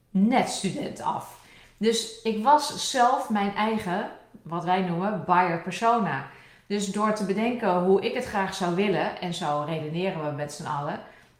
net 0.09 0.49
student 0.49 1.01
af. 1.01 1.39
Dus 1.77 2.21
ik 2.21 2.43
was 2.43 2.91
zelf 2.91 3.29
mijn 3.29 3.55
eigen, 3.55 4.09
wat 4.41 4.63
wij 4.63 4.81
noemen, 4.81 5.23
buyer 5.25 5.61
persona. 5.61 6.27
Dus 6.67 6.85
door 6.85 7.13
te 7.13 7.25
bedenken 7.25 7.83
hoe 7.83 8.01
ik 8.01 8.13
het 8.13 8.25
graag 8.25 8.53
zou 8.53 8.75
willen, 8.75 9.21
en 9.21 9.33
zo 9.33 9.63
redeneren 9.67 10.25
we 10.25 10.31
met 10.31 10.53
z'n 10.53 10.65
allen, 10.65 10.99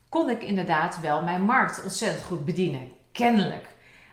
kon 0.09 0.29
ik 0.29 0.43
inderdaad 0.43 0.99
wel 0.99 1.23
mijn 1.23 1.41
markt 1.41 1.83
ontzettend 1.83 2.23
goed 2.23 2.45
bedienen. 2.45 2.91
Kennelijk. 3.11 3.70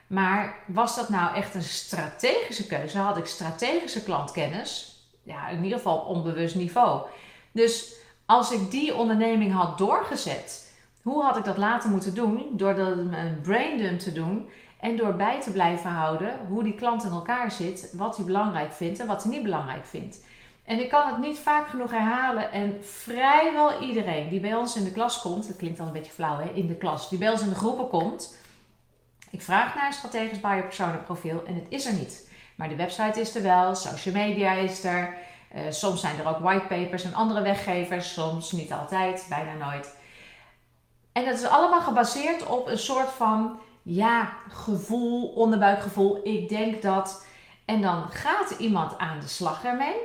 Maar 0.08 0.56
was 0.66 0.96
dat 0.96 1.08
nou 1.08 1.34
echt 1.34 1.54
een 1.54 1.62
strategische 1.62 2.66
keuze? 2.66 2.98
Had 2.98 3.16
ik 3.16 3.26
strategische 3.26 4.02
klantkennis? 4.02 4.96
Ja, 5.22 5.48
in 5.48 5.62
ieder 5.62 5.78
geval 5.78 5.98
op 5.98 6.06
onbewust 6.06 6.54
niveau. 6.54 7.06
Dus 7.52 7.94
als 8.26 8.52
ik 8.52 8.70
die 8.70 8.94
onderneming 8.94 9.52
had 9.52 9.78
doorgezet, 9.78 10.72
hoe 11.02 11.22
had 11.22 11.36
ik 11.36 11.44
dat 11.44 11.56
later 11.56 11.90
moeten 11.90 12.14
doen? 12.14 12.48
Door 12.52 12.78
een 12.78 13.40
braindump 13.42 13.98
te 13.98 14.12
doen 14.12 14.48
en 14.80 14.96
door 14.96 15.14
bij 15.14 15.40
te 15.40 15.52
blijven 15.52 15.90
houden 15.90 16.38
hoe 16.48 16.62
die 16.62 16.74
klant 16.74 17.04
in 17.04 17.10
elkaar 17.10 17.52
zit, 17.52 17.92
wat 17.96 18.16
hij 18.16 18.24
belangrijk 18.24 18.72
vindt 18.72 18.98
en 19.00 19.06
wat 19.06 19.22
hij 19.22 19.32
niet 19.32 19.42
belangrijk 19.42 19.86
vindt. 19.86 20.20
En 20.64 20.80
ik 20.80 20.88
kan 20.88 21.06
het 21.06 21.18
niet 21.18 21.38
vaak 21.38 21.68
genoeg 21.68 21.90
herhalen. 21.90 22.52
En 22.52 22.76
vrijwel 22.84 23.80
iedereen 23.82 24.28
die 24.28 24.40
bij 24.40 24.54
ons 24.54 24.76
in 24.76 24.84
de 24.84 24.92
klas 24.92 25.20
komt, 25.20 25.46
dat 25.46 25.56
klinkt 25.56 25.78
dan 25.78 25.86
een 25.86 25.92
beetje 25.92 26.12
flauw 26.12 26.38
hè, 26.38 26.50
in 26.50 26.66
de 26.66 26.74
klas, 26.74 27.08
die 27.08 27.18
bij 27.18 27.30
ons 27.30 27.42
in 27.42 27.48
de 27.48 27.54
groepen 27.54 27.88
komt. 27.88 28.36
Ik 29.30 29.42
vraag 29.42 29.74
naar 29.74 29.86
een 29.86 29.92
strategisch 29.92 30.40
persona 30.40 30.96
profiel 30.96 31.44
en 31.46 31.54
het 31.54 31.66
is 31.68 31.86
er 31.86 31.92
niet. 31.92 32.30
Maar 32.56 32.68
de 32.68 32.76
website 32.76 33.20
is 33.20 33.34
er 33.34 33.42
wel, 33.42 33.74
social 33.74 34.14
media 34.14 34.52
is 34.52 34.84
er. 34.84 35.16
Uh, 35.54 35.60
soms 35.70 36.00
zijn 36.00 36.18
er 36.18 36.28
ook 36.28 36.38
whitepapers 36.38 37.04
en 37.04 37.14
andere 37.14 37.42
weggevers, 37.42 38.12
soms 38.12 38.52
niet 38.52 38.72
altijd, 38.72 39.26
bijna 39.28 39.52
nooit. 39.52 39.96
En 41.12 41.24
dat 41.24 41.38
is 41.38 41.46
allemaal 41.46 41.80
gebaseerd 41.80 42.46
op 42.46 42.66
een 42.66 42.78
soort 42.78 43.08
van 43.08 43.60
ja, 43.82 44.32
gevoel, 44.48 45.28
onderbuikgevoel. 45.28 46.20
Ik 46.22 46.48
denk 46.48 46.82
dat. 46.82 47.26
En 47.64 47.82
dan 47.82 48.08
gaat 48.10 48.50
iemand 48.50 48.98
aan 48.98 49.20
de 49.20 49.28
slag 49.28 49.64
ermee. 49.64 49.96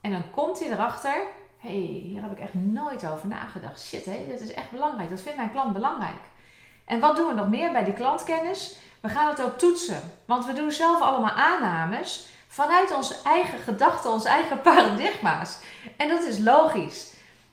En 0.00 0.10
dan 0.10 0.30
komt 0.30 0.60
hij 0.60 0.70
erachter. 0.70 1.26
Hé, 1.58 1.68
hey, 1.68 1.78
hier 1.78 2.22
heb 2.22 2.32
ik 2.32 2.38
echt 2.38 2.54
nooit 2.54 3.06
over 3.06 3.28
nagedacht. 3.28 3.82
Shit, 3.82 4.04
hé, 4.04 4.24
dit 4.28 4.40
is 4.40 4.54
echt 4.54 4.70
belangrijk. 4.70 5.10
Dat 5.10 5.20
vindt 5.20 5.36
mijn 5.36 5.50
klant 5.50 5.72
belangrijk. 5.72 6.20
En 6.84 7.00
wat 7.00 7.16
doen 7.16 7.28
we 7.28 7.34
nog 7.34 7.48
meer 7.48 7.72
bij 7.72 7.84
die 7.84 7.94
klantkennis? 7.94 8.76
We 9.00 9.08
gaan 9.08 9.28
het 9.28 9.42
ook 9.42 9.58
toetsen. 9.58 10.00
Want 10.24 10.46
we 10.46 10.52
doen 10.52 10.72
zelf 10.72 11.00
allemaal 11.00 11.30
aannames 11.30 12.26
vanuit 12.48 12.94
onze 12.94 13.16
eigen 13.24 13.58
gedachten, 13.58 14.10
onze 14.10 14.28
eigen 14.28 14.60
paradigma's. 14.70 15.58
En 15.96 16.08
dat 16.08 16.22
is 16.22 16.38
logisch. 16.38 17.12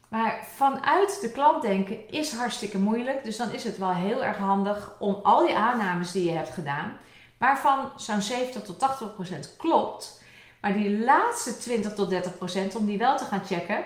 Maar 0.09 0.39
vanuit 0.55 1.21
de 1.21 1.31
klant 1.31 1.61
denken 1.61 2.09
is 2.09 2.33
hartstikke 2.33 2.77
moeilijk. 2.77 3.23
Dus 3.23 3.37
dan 3.37 3.51
is 3.51 3.63
het 3.63 3.77
wel 3.77 3.93
heel 3.93 4.23
erg 4.23 4.37
handig 4.37 4.95
om 4.99 5.19
al 5.23 5.45
die 5.45 5.55
aannames 5.55 6.11
die 6.11 6.23
je 6.23 6.37
hebt 6.37 6.49
gedaan, 6.49 6.97
waarvan 7.37 7.91
zo'n 7.95 8.21
70 8.21 8.61
tot 8.61 8.79
80 8.79 9.13
procent 9.13 9.55
klopt, 9.57 10.23
maar 10.61 10.73
die 10.73 10.99
laatste 10.99 11.57
20 11.57 11.93
tot 11.93 12.09
30 12.09 12.37
procent 12.37 12.75
om 12.75 12.85
die 12.85 12.97
wel 12.97 13.17
te 13.17 13.23
gaan 13.23 13.45
checken 13.45 13.85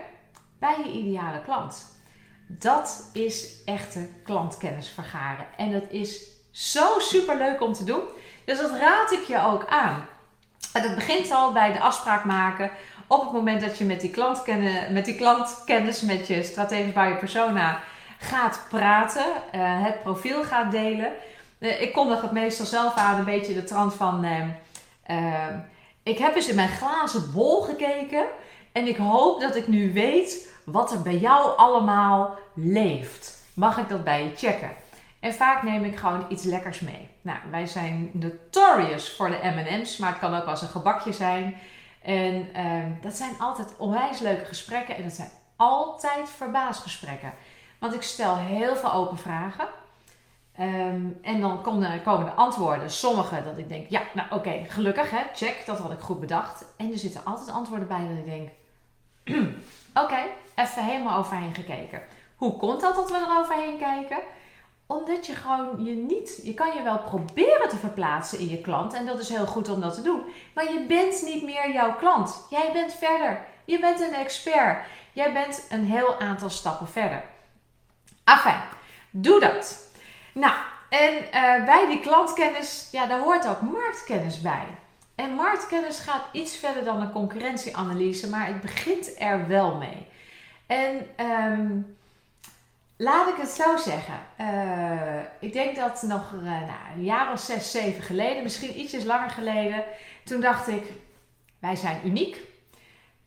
bij 0.60 0.76
je 0.84 0.92
ideale 0.92 1.42
klant. 1.42 1.92
Dat 2.48 3.10
is 3.14 3.64
echte 3.66 4.10
klantkennis 4.24 4.90
vergaren. 4.90 5.46
En 5.58 5.72
dat 5.72 5.84
is 5.90 6.22
zo 6.52 7.00
super 7.00 7.38
leuk 7.38 7.62
om 7.62 7.74
te 7.74 7.84
doen. 7.84 8.02
Dus 8.46 8.58
dat 8.58 8.72
raad 8.72 9.12
ik 9.12 9.24
je 9.24 9.40
ook 9.40 9.66
aan. 9.68 10.06
En 10.74 10.82
dat 10.82 10.96
begint 10.96 11.32
al 11.32 11.52
bij 11.52 11.74
de 11.74 11.80
afspraak 11.80 12.26
maken. 12.26 12.72
Op 13.08 13.22
het 13.22 13.32
moment 13.32 13.62
dat 13.62 13.78
je 13.78 13.86
met 13.86 14.02
die, 14.02 14.10
klantkennis, 14.10 14.90
met 14.90 15.06
die 15.06 15.16
klantkennis, 15.16 16.02
met 16.02 16.28
je 16.28 16.44
strategisch 16.44 16.94
bij 16.94 17.10
je 17.10 17.16
persona 17.16 17.82
gaat 18.20 18.66
praten, 18.70 19.26
uh, 19.26 19.84
het 19.84 20.04
profiel 20.04 20.44
gaat 20.44 20.72
delen. 20.72 21.12
Uh, 21.60 21.82
ik 21.82 21.94
kondig 21.94 22.22
het 22.22 22.32
meestal 22.32 22.66
zelf 22.66 22.96
aan, 22.96 23.20
een 23.20 23.26
beetje 23.26 23.54
de 23.54 23.64
trant 23.64 23.94
van. 23.94 24.26
Uh, 24.26 25.48
ik 26.04 26.18
heb 26.18 26.36
eens 26.36 26.48
in 26.48 26.56
mijn 26.56 26.70
glazen 26.70 27.32
bol 27.34 27.62
gekeken 27.62 28.26
en 28.72 28.88
ik 28.88 28.98
hoop 28.98 29.42
dat 29.42 29.56
ik 29.56 29.68
nu 29.68 29.94
weet 29.94 30.53
wat 30.66 30.92
er 30.92 31.02
bij 31.02 31.18
jou 31.18 31.58
allemaal 31.58 32.38
leeft. 32.54 33.44
Mag 33.54 33.78
ik 33.78 33.90
dat 33.90 34.04
bij 34.04 34.24
je 34.24 34.36
checken? 34.36 34.72
En 35.20 35.34
vaak 35.34 35.64
neem 35.64 35.84
ik 35.84 35.98
gewoon 35.98 36.26
iets 36.30 36.44
lekkers 36.44 36.80
mee. 36.80 37.10
Nou, 37.22 37.38
wij 37.52 37.68
zijn 37.68 38.10
notorious 38.14 39.16
voor 39.16 39.30
de 39.30 39.40
M&M's, 39.44 39.98
maar 39.98 40.10
het 40.10 40.20
kan 40.20 40.36
ook 40.36 40.48
eens 40.48 40.62
een 40.62 40.68
gebakje 40.68 41.14
zijn. 41.14 41.56
En 42.02 42.50
uh, 42.56 42.84
dat 43.02 43.14
zijn 43.14 43.40
altijd 43.40 43.74
onwijs 43.78 44.20
leuke 44.20 44.46
gesprekken 44.46 44.96
en 44.96 45.04
dat 45.04 45.14
zijn 45.14 45.30
altijd 45.56 46.30
verbaasgesprekken. 46.30 47.34
Want 47.80 47.94
ik 47.94 48.02
stel 48.02 48.36
heel 48.36 48.76
veel 48.76 48.94
open 48.94 49.18
vragen. 49.18 49.68
Um, 50.60 51.20
en 51.22 51.42
dan 51.42 51.62
komen, 51.62 52.02
komen 52.04 52.26
de 52.26 52.32
antwoorden. 52.32 52.92
Sommige 52.92 53.44
dat 53.44 53.58
ik 53.58 53.70
denk, 53.70 53.90
ja, 53.90 54.02
nou 54.14 54.28
oké, 54.32 54.66
gelukkig 54.68 55.10
hè, 55.10 55.22
check, 55.34 55.64
dat 55.66 55.80
had 55.80 55.92
ik 55.92 56.00
goed 56.00 56.20
bedacht. 56.20 56.66
En 56.78 56.92
er 56.92 56.98
zitten 56.98 57.26
altijd 57.26 57.50
antwoorden 57.50 57.88
bij 57.88 58.08
dat 58.08 58.18
ik 58.18 58.26
denk, 58.26 58.50
oké, 60.04 60.20
even 60.56 60.84
helemaal 60.84 61.18
overheen 61.18 61.56
gekeken. 61.56 62.02
Hoe 62.36 62.58
komt 62.58 62.82
dat 62.82 62.96
dat 62.96 63.12
we 63.12 63.18
er 63.18 63.38
overheen 63.40 63.78
kijken? 63.78 64.18
Omdat 64.88 65.26
je 65.26 65.34
gewoon 65.34 65.84
je 65.86 65.96
niet, 65.96 66.40
je 66.44 66.54
kan 66.54 66.76
je 66.76 66.84
wel 66.84 67.00
proberen 67.00 67.70
te 67.70 67.78
verplaatsen 67.78 68.40
in 68.40 68.50
je 68.50 68.62
klant 68.62 68.94
en 68.94 69.06
dat 69.06 69.20
is 69.20 69.30
heel 69.30 69.46
goed 69.46 69.70
om 69.70 69.82
dat 69.82 69.94
te 69.94 70.02
doen. 70.02 70.22
Maar 70.54 70.74
je 70.74 70.86
bent 70.88 71.22
niet 71.22 71.44
meer 71.44 71.72
jouw 71.72 71.96
klant. 71.96 72.46
Jij 72.50 72.70
bent 72.74 72.94
verder. 72.94 73.46
Je 73.66 73.80
bent 73.80 74.02
een 74.02 74.14
expert. 74.14 74.86
Jij 75.14 75.34
bent 75.34 75.66
een 75.70 75.86
heel 75.86 76.20
aantal 76.20 76.50
stappen 76.50 76.88
verder. 76.88 77.24
Afijn, 78.24 78.62
doe 79.10 79.40
dat. 79.40 79.88
Nou, 80.34 80.54
en 80.90 81.14
uh, 81.14 81.66
bij 81.66 81.86
die 81.90 82.00
klantkennis, 82.00 82.88
ja, 82.92 83.06
daar 83.06 83.20
hoort 83.20 83.48
ook 83.48 83.62
marktkennis 83.62 84.42
bij. 84.42 84.66
En 85.16 85.34
marktkennis 85.34 86.00
gaat 86.00 86.24
iets 86.32 86.58
verder 86.58 86.84
dan 86.84 87.02
een 87.02 87.12
concurrentieanalyse, 87.12 88.30
maar 88.30 88.48
het 88.48 88.62
begint 88.62 89.22
er 89.22 89.48
wel 89.48 89.76
mee. 89.76 90.08
En 90.74 91.26
um, 91.26 91.98
laat 92.98 93.28
ik 93.28 93.36
het 93.38 93.50
zo 93.50 93.78
zeggen. 93.78 94.20
Uh, 94.40 95.20
ik 95.40 95.54
denk 95.54 95.76
dat 95.76 96.02
nog 96.02 96.32
uh, 96.34 96.42
nou, 96.42 96.72
een 96.96 97.04
jaar 97.04 97.32
of 97.32 97.40
zes, 97.40 97.72
zeven 97.72 98.04
geleden, 98.04 98.44
misschien 98.44 98.80
ietsjes 98.80 99.04
langer 99.04 99.30
geleden, 99.30 99.84
toen 100.24 100.42
dacht 100.42 100.68
ik, 100.68 100.84
wij 101.60 101.76
zijn 101.76 102.00
uniek. 102.04 102.38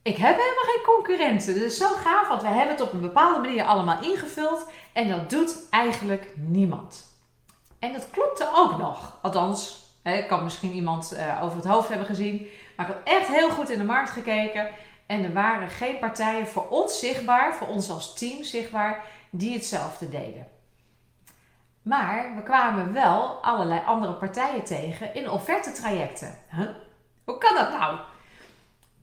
Ik 0.03 0.17
heb 0.17 0.37
helemaal 0.37 0.75
geen 0.75 0.85
concurrenten. 0.85 1.55
Dat 1.55 1.63
is 1.63 1.77
zo 1.77 1.89
gaaf, 1.89 2.29
want 2.29 2.43
wij 2.43 2.53
hebben 2.53 2.77
het 2.77 2.85
op 2.85 2.93
een 2.93 3.01
bepaalde 3.01 3.41
manier 3.41 3.65
allemaal 3.65 4.03
ingevuld. 4.03 4.67
En 4.93 5.09
dat 5.09 5.31
doet 5.31 5.57
eigenlijk 5.71 6.29
niemand. 6.35 7.05
En 7.79 7.93
dat 7.93 8.11
klopte 8.11 8.49
ook 8.55 8.79
nog. 8.79 9.19
Althans, 9.23 9.85
ik 10.03 10.29
kan 10.29 10.45
misschien 10.45 10.73
iemand 10.73 11.13
uh, 11.13 11.43
over 11.43 11.57
het 11.57 11.67
hoofd 11.67 11.89
hebben 11.89 12.07
gezien. 12.07 12.47
Maar 12.77 12.89
ik 12.89 12.95
had 12.95 13.03
echt 13.05 13.29
heel 13.29 13.51
goed 13.51 13.71
in 13.71 13.79
de 13.79 13.85
markt 13.85 14.11
gekeken. 14.11 14.69
En 15.07 15.25
er 15.25 15.33
waren 15.33 15.69
geen 15.69 15.99
partijen 15.99 16.47
voor 16.47 16.69
ons 16.69 16.99
zichtbaar, 16.99 17.55
voor 17.55 17.67
ons 17.67 17.91
als 17.91 18.15
team 18.15 18.45
zichtbaar, 18.45 19.05
die 19.31 19.53
hetzelfde 19.53 20.09
deden. 20.09 20.49
Maar 21.83 22.33
we 22.37 22.43
kwamen 22.43 22.93
wel 22.93 23.39
allerlei 23.43 23.81
andere 23.87 24.13
partijen 24.13 24.65
tegen 24.65 25.15
in 25.15 25.31
offertetrajecten. 25.31 26.39
Huh? 26.51 26.69
Hoe 27.25 27.39
kan 27.39 27.55
dat 27.55 27.71
nou? 27.71 27.99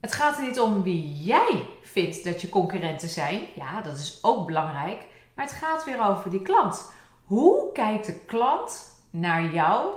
Het 0.00 0.12
gaat 0.12 0.36
er 0.36 0.42
niet 0.42 0.60
om 0.60 0.82
wie 0.82 1.22
jij 1.22 1.66
vindt 1.82 2.24
dat 2.24 2.40
je 2.40 2.48
concurrenten 2.48 3.08
zijn. 3.08 3.40
Ja, 3.54 3.80
dat 3.80 3.96
is 3.96 4.18
ook 4.22 4.46
belangrijk. 4.46 5.06
Maar 5.34 5.44
het 5.44 5.54
gaat 5.54 5.84
weer 5.84 6.06
over 6.08 6.30
die 6.30 6.42
klant. 6.42 6.92
Hoe 7.24 7.72
kijkt 7.72 8.06
de 8.06 8.18
klant 8.18 8.98
naar 9.10 9.52
jou 9.52 9.92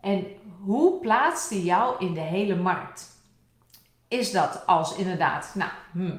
en 0.00 0.26
hoe 0.64 1.00
plaatst 1.00 1.50
hij 1.50 1.58
jou 1.58 1.94
in 1.98 2.14
de 2.14 2.20
hele 2.20 2.56
markt? 2.56 3.17
Is 4.08 4.32
dat 4.32 4.66
als 4.66 4.96
inderdaad, 4.96 5.52
nou, 5.54 5.70
hmm, 5.92 6.18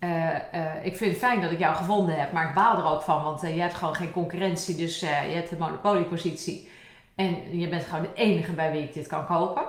uh, 0.00 0.34
uh, 0.54 0.84
ik 0.84 0.96
vind 0.96 1.10
het 1.10 1.20
fijn 1.20 1.40
dat 1.40 1.50
ik 1.50 1.58
jou 1.58 1.76
gevonden 1.76 2.18
heb, 2.18 2.32
maar 2.32 2.48
ik 2.48 2.54
baal 2.54 2.78
er 2.78 2.84
ook 2.84 3.02
van, 3.02 3.22
want 3.22 3.44
uh, 3.44 3.54
je 3.54 3.60
hebt 3.60 3.74
gewoon 3.74 3.94
geen 3.94 4.12
concurrentie, 4.12 4.76
dus 4.76 5.00
je 5.00 5.06
hebt 5.06 5.50
de 5.50 5.56
monopoliepositie 5.56 6.70
en 7.14 7.58
je 7.58 7.68
bent 7.68 7.84
gewoon 7.84 8.02
de 8.02 8.14
enige 8.14 8.52
bij 8.52 8.72
wie 8.72 8.82
ik 8.82 8.94
dit 8.94 9.06
kan 9.06 9.26
kopen. 9.26 9.62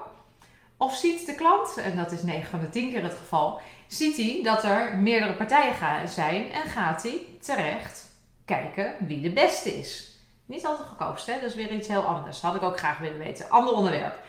Of 0.77 0.95
ziet 0.95 1.25
de 1.25 1.35
klant, 1.35 1.77
en 1.77 1.95
dat 1.95 2.11
is 2.11 2.23
9 2.23 2.49
van 2.49 2.59
de 2.59 2.69
10 2.69 2.91
keer 2.91 3.03
het 3.03 3.13
geval, 3.13 3.61
ziet 3.87 4.17
hij 4.17 4.39
dat 4.43 4.63
er 4.63 4.97
meerdere 4.97 5.33
partijen 5.33 6.09
zijn 6.09 6.51
en 6.51 6.69
gaat 6.69 7.03
hij 7.03 7.19
terecht 7.41 8.05
kijken 8.45 8.93
wie 8.99 9.21
de 9.21 9.31
beste 9.31 9.77
is. 9.77 10.17
Niet 10.45 10.65
altijd 10.65 10.87
goedkoopste, 10.87 11.31
hè? 11.31 11.39
dat 11.39 11.49
is 11.49 11.55
weer 11.55 11.71
iets 11.71 11.87
heel 11.87 12.01
anders. 12.01 12.41
Had 12.41 12.55
ik 12.55 12.61
ook 12.61 12.77
graag 12.77 12.97
willen 12.97 13.17
weten. 13.17 13.49
Ander 13.49 13.73
onderwerp. 13.73 14.19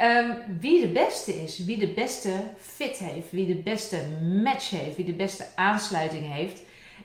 Um, 0.00 0.58
wie 0.60 0.80
de 0.80 0.92
beste 0.92 1.42
is, 1.42 1.64
wie 1.64 1.78
de 1.78 1.92
beste 1.92 2.30
fit 2.58 2.96
heeft, 2.96 3.30
wie 3.30 3.46
de 3.46 3.62
beste 3.62 4.08
match 4.42 4.70
heeft, 4.70 4.96
wie 4.96 5.04
de 5.04 5.12
beste 5.12 5.46
aansluiting 5.54 6.32
heeft. 6.32 6.62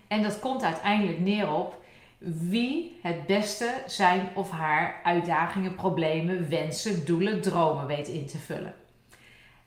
En 0.07 0.23
dat 0.23 0.39
komt 0.39 0.63
uiteindelijk 0.63 1.19
neer 1.19 1.53
op 1.53 1.81
wie 2.23 2.99
het 3.01 3.25
beste 3.25 3.83
zijn 3.85 4.29
of 4.33 4.49
haar 4.49 4.99
uitdagingen, 5.03 5.75
problemen, 5.75 6.49
wensen, 6.49 7.05
doelen, 7.05 7.41
dromen 7.41 7.87
weet 7.87 8.07
in 8.07 8.25
te 8.25 8.37
vullen. 8.37 8.75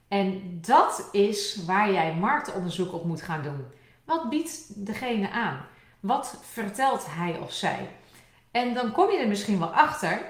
En 0.08 0.58
dat 0.60 1.08
is 1.12 1.64
waar 1.64 1.92
jij 1.92 2.14
marktonderzoek 2.14 2.92
op 2.92 3.04
moet 3.04 3.22
gaan 3.22 3.42
doen. 3.42 3.64
Wat 4.04 4.28
biedt 4.28 4.86
degene 4.86 5.30
aan? 5.30 5.66
Wat 6.00 6.38
vertelt 6.42 7.06
hij 7.08 7.38
of 7.38 7.52
zij? 7.52 7.88
En 8.50 8.74
dan 8.74 8.92
kom 8.92 9.10
je 9.10 9.18
er 9.18 9.28
misschien 9.28 9.58
wel 9.58 9.74
achter, 9.74 10.20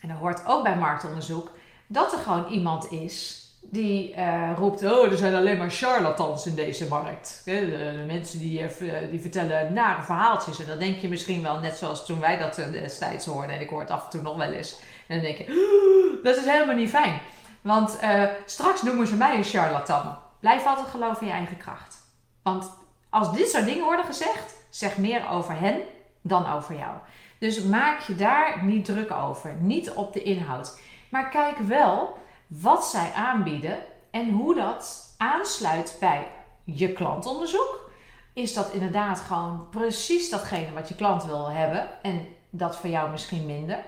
en 0.00 0.08
dat 0.08 0.18
hoort 0.18 0.46
ook 0.46 0.62
bij 0.62 0.76
marktonderzoek, 0.76 1.50
dat 1.86 2.12
er 2.12 2.18
gewoon 2.18 2.46
iemand 2.46 2.92
is 2.92 3.44
die 3.60 4.14
uh, 4.16 4.50
roept: 4.56 4.84
Oh, 4.84 5.10
er 5.10 5.16
zijn 5.16 5.34
alleen 5.34 5.58
maar 5.58 5.70
charlatans 5.70 6.46
in 6.46 6.54
deze 6.54 6.88
markt. 6.88 7.42
De, 7.44 8.04
mensen 8.06 8.38
die, 8.38 8.60
uh, 8.60 8.92
die 9.10 9.20
vertellen 9.20 9.72
nare 9.72 10.02
verhaaltjes. 10.02 10.60
En 10.60 10.66
dan 10.66 10.78
denk 10.78 10.96
je 10.96 11.08
misschien 11.08 11.42
wel, 11.42 11.58
net 11.58 11.76
zoals 11.76 12.06
toen 12.06 12.20
wij 12.20 12.38
dat 12.38 12.54
destijds 12.54 13.26
hoorden, 13.26 13.54
en 13.54 13.60
ik 13.60 13.68
hoor 13.68 13.80
het 13.80 13.90
af 13.90 14.04
en 14.04 14.10
toe 14.10 14.22
nog 14.22 14.36
wel 14.36 14.52
eens. 14.52 14.78
En 15.06 15.16
dan 15.16 15.24
denk 15.24 15.38
je: 15.38 16.20
Dat 16.22 16.36
is 16.36 16.44
helemaal 16.44 16.74
niet 16.76 16.90
fijn. 16.90 17.20
Want 17.60 17.98
straks 18.44 18.82
noemen 18.82 19.06
ze 19.06 19.16
mij 19.16 19.36
een 19.36 19.44
charlatan. 19.44 20.18
Blijf 20.40 20.66
altijd 20.66 20.86
geloven 20.86 21.20
in 21.20 21.26
je 21.26 21.32
eigen 21.32 21.56
kracht. 21.56 21.96
Want 22.42 22.70
als 23.10 23.32
dit 23.32 23.50
soort 23.50 23.64
dingen 23.64 23.84
worden 23.84 24.04
gezegd, 24.04 24.54
zeg 24.70 24.96
meer 24.96 25.28
over 25.30 25.58
hen 25.58 25.80
dan 26.22 26.52
over 26.52 26.76
jou. 26.76 26.92
Dus 27.38 27.62
maak 27.62 28.00
je 28.00 28.14
daar 28.14 28.64
niet 28.64 28.84
druk 28.84 29.12
over. 29.12 29.54
Niet 29.60 29.90
op 29.90 30.12
de 30.12 30.22
inhoud. 30.22 30.80
Maar 31.16 31.28
kijk 31.28 31.58
wel 31.58 32.18
wat 32.46 32.86
zij 32.86 33.12
aanbieden 33.14 33.78
en 34.10 34.30
hoe 34.30 34.54
dat 34.54 35.14
aansluit 35.16 35.96
bij 36.00 36.26
je 36.64 36.92
klantonderzoek. 36.92 37.90
Is 38.32 38.54
dat 38.54 38.72
inderdaad 38.72 39.20
gewoon 39.20 39.66
precies 39.70 40.30
datgene 40.30 40.72
wat 40.72 40.88
je 40.88 40.94
klant 40.94 41.24
wil 41.24 41.50
hebben 41.50 41.88
en 42.02 42.26
dat 42.50 42.76
voor 42.76 42.90
jou 42.90 43.10
misschien 43.10 43.46
minder? 43.46 43.84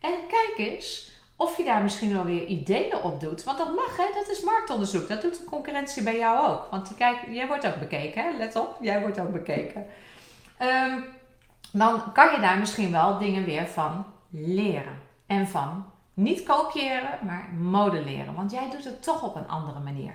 En 0.00 0.14
kijk 0.28 0.54
eens 0.56 1.12
of 1.36 1.56
je 1.56 1.64
daar 1.64 1.82
misschien 1.82 2.12
wel 2.12 2.24
weer 2.24 2.44
ideeën 2.44 3.02
op 3.02 3.20
doet. 3.20 3.44
Want 3.44 3.58
dat 3.58 3.74
mag, 3.74 3.96
hè? 3.96 4.04
dat 4.14 4.28
is 4.28 4.40
marktonderzoek. 4.40 5.08
Dat 5.08 5.22
doet 5.22 5.38
de 5.38 5.44
concurrentie 5.44 6.02
bij 6.02 6.18
jou 6.18 6.48
ook. 6.48 6.70
Want 6.70 6.94
kijk, 6.96 7.18
jij 7.30 7.46
wordt 7.46 7.66
ook 7.66 7.78
bekeken, 7.78 8.22
hè? 8.22 8.36
let 8.36 8.56
op, 8.56 8.76
jij 8.80 9.00
wordt 9.00 9.20
ook 9.20 9.32
bekeken. 9.32 9.86
Um, 10.62 11.04
dan 11.72 12.12
kan 12.12 12.32
je 12.34 12.40
daar 12.40 12.58
misschien 12.58 12.92
wel 12.92 13.18
dingen 13.18 13.44
weer 13.44 13.66
van 13.66 14.06
leren. 14.30 15.00
En 15.26 15.48
van 15.48 15.96
niet 16.18 16.42
kopiëren, 16.42 17.18
maar 17.22 17.48
modelleren. 17.58 18.34
Want 18.34 18.50
jij 18.50 18.70
doet 18.70 18.84
het 18.84 19.02
toch 19.02 19.22
op 19.22 19.36
een 19.36 19.48
andere 19.48 19.80
manier. 19.80 20.14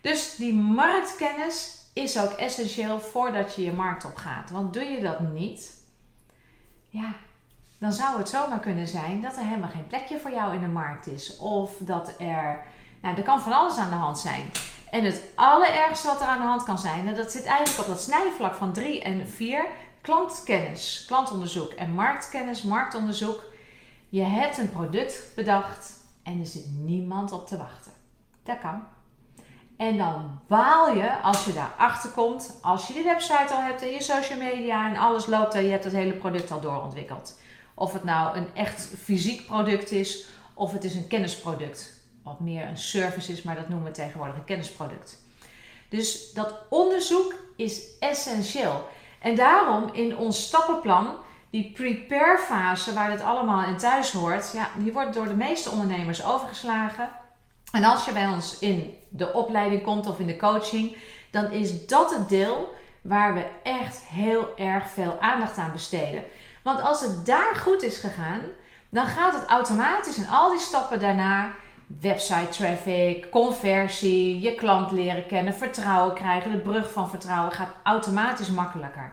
Dus 0.00 0.36
die 0.36 0.54
marktkennis 0.54 1.84
is 1.92 2.18
ook 2.18 2.30
essentieel 2.30 3.00
voordat 3.00 3.54
je 3.54 3.62
je 3.62 3.72
markt 3.72 4.04
op 4.04 4.16
gaat. 4.16 4.50
Want 4.50 4.74
doe 4.74 4.84
je 4.84 5.00
dat 5.00 5.20
niet, 5.20 5.84
ja, 6.88 7.12
dan 7.78 7.92
zou 7.92 8.18
het 8.18 8.28
zomaar 8.28 8.60
kunnen 8.60 8.88
zijn 8.88 9.22
dat 9.22 9.36
er 9.36 9.44
helemaal 9.44 9.68
geen 9.68 9.86
plekje 9.86 10.18
voor 10.18 10.30
jou 10.30 10.54
in 10.54 10.60
de 10.60 10.66
markt 10.66 11.06
is. 11.06 11.36
Of 11.36 11.72
dat 11.78 12.14
er, 12.18 12.64
nou, 13.02 13.16
er 13.16 13.22
kan 13.22 13.40
van 13.40 13.52
alles 13.52 13.76
aan 13.76 13.90
de 13.90 13.96
hand 13.96 14.18
zijn. 14.18 14.50
En 14.90 15.04
het 15.04 15.22
allerergste 15.34 16.06
wat 16.06 16.20
er 16.20 16.26
aan 16.26 16.40
de 16.40 16.46
hand 16.46 16.62
kan 16.62 16.78
zijn, 16.78 17.08
en 17.08 17.14
dat 17.14 17.32
zit 17.32 17.44
eigenlijk 17.44 17.88
op 17.88 17.94
dat 17.94 18.02
snijvlak 18.02 18.54
van 18.54 18.72
3 18.72 19.02
en 19.02 19.28
4, 19.28 19.66
klantkennis, 20.00 21.04
klantonderzoek 21.06 21.72
en 21.72 21.94
marktkennis, 21.94 22.62
marktonderzoek. 22.62 23.48
Je 24.10 24.22
hebt 24.22 24.58
een 24.58 24.70
product 24.70 25.34
bedacht 25.34 25.92
en 26.22 26.40
er 26.40 26.46
zit 26.46 26.66
niemand 26.78 27.32
op 27.32 27.46
te 27.46 27.56
wachten. 27.56 27.92
Dat 28.42 28.58
kan. 28.58 28.82
En 29.76 29.96
dan 29.96 30.40
baal 30.46 30.94
je 30.94 31.20
als 31.20 31.44
je 31.44 31.52
daarachter 31.52 32.10
komt, 32.10 32.58
als 32.62 32.86
je 32.86 32.92
die 32.92 33.02
website 33.02 33.54
al 33.54 33.60
hebt 33.60 33.82
en 33.82 33.90
je 33.90 34.02
social 34.02 34.38
media 34.38 34.88
en 34.88 34.96
alles 34.96 35.26
loopt 35.26 35.54
en 35.54 35.64
je 35.64 35.70
hebt 35.70 35.84
het 35.84 35.92
hele 35.92 36.12
product 36.12 36.50
al 36.50 36.60
doorontwikkeld. 36.60 37.38
Of 37.74 37.92
het 37.92 38.04
nou 38.04 38.36
een 38.36 38.54
echt 38.54 38.88
fysiek 39.02 39.46
product 39.46 39.90
is 39.90 40.26
of 40.54 40.72
het 40.72 40.84
is 40.84 40.94
een 40.94 41.06
kennisproduct. 41.06 42.00
Wat 42.22 42.40
meer 42.40 42.68
een 42.68 42.78
service 42.78 43.32
is, 43.32 43.42
maar 43.42 43.54
dat 43.54 43.68
noemen 43.68 43.86
we 43.86 43.92
tegenwoordig 43.92 44.36
een 44.36 44.44
kennisproduct. 44.44 45.22
Dus 45.88 46.32
dat 46.32 46.54
onderzoek 46.68 47.34
is 47.56 47.98
essentieel. 47.98 48.88
En 49.18 49.34
daarom 49.34 49.92
in 49.92 50.16
ons 50.16 50.46
stappenplan, 50.46 51.16
die 51.50 51.72
prepare 51.74 52.38
fase 52.38 52.92
waar 52.92 53.10
het 53.10 53.22
allemaal 53.22 53.64
in 53.64 53.76
thuis 53.76 54.12
hoort, 54.12 54.52
ja, 54.52 54.68
die 54.76 54.92
wordt 54.92 55.14
door 55.14 55.28
de 55.28 55.34
meeste 55.34 55.70
ondernemers 55.70 56.24
overgeslagen. 56.24 57.08
En 57.72 57.84
als 57.84 58.04
je 58.04 58.12
bij 58.12 58.26
ons 58.26 58.58
in 58.58 58.96
de 59.08 59.32
opleiding 59.32 59.82
komt 59.82 60.06
of 60.06 60.18
in 60.18 60.26
de 60.26 60.36
coaching, 60.36 60.96
dan 61.30 61.50
is 61.50 61.86
dat 61.86 62.14
het 62.14 62.28
deel 62.28 62.74
waar 63.00 63.34
we 63.34 63.46
echt 63.62 64.02
heel 64.08 64.56
erg 64.56 64.88
veel 64.90 65.16
aandacht 65.20 65.58
aan 65.58 65.72
besteden. 65.72 66.24
Want 66.62 66.82
als 66.82 67.00
het 67.00 67.26
daar 67.26 67.56
goed 67.56 67.82
is 67.82 67.98
gegaan, 67.98 68.40
dan 68.88 69.06
gaat 69.06 69.34
het 69.34 69.46
automatisch 69.46 70.16
in 70.16 70.28
al 70.28 70.50
die 70.50 70.58
stappen 70.58 71.00
daarna 71.00 71.52
website 72.00 72.48
traffic, 72.48 73.30
conversie, 73.30 74.40
je 74.40 74.54
klant 74.54 74.90
leren 74.90 75.26
kennen, 75.26 75.54
vertrouwen 75.54 76.14
krijgen. 76.14 76.50
De 76.50 76.58
brug 76.58 76.92
van 76.92 77.10
vertrouwen 77.10 77.52
gaat 77.52 77.74
automatisch 77.82 78.50
makkelijker. 78.50 79.12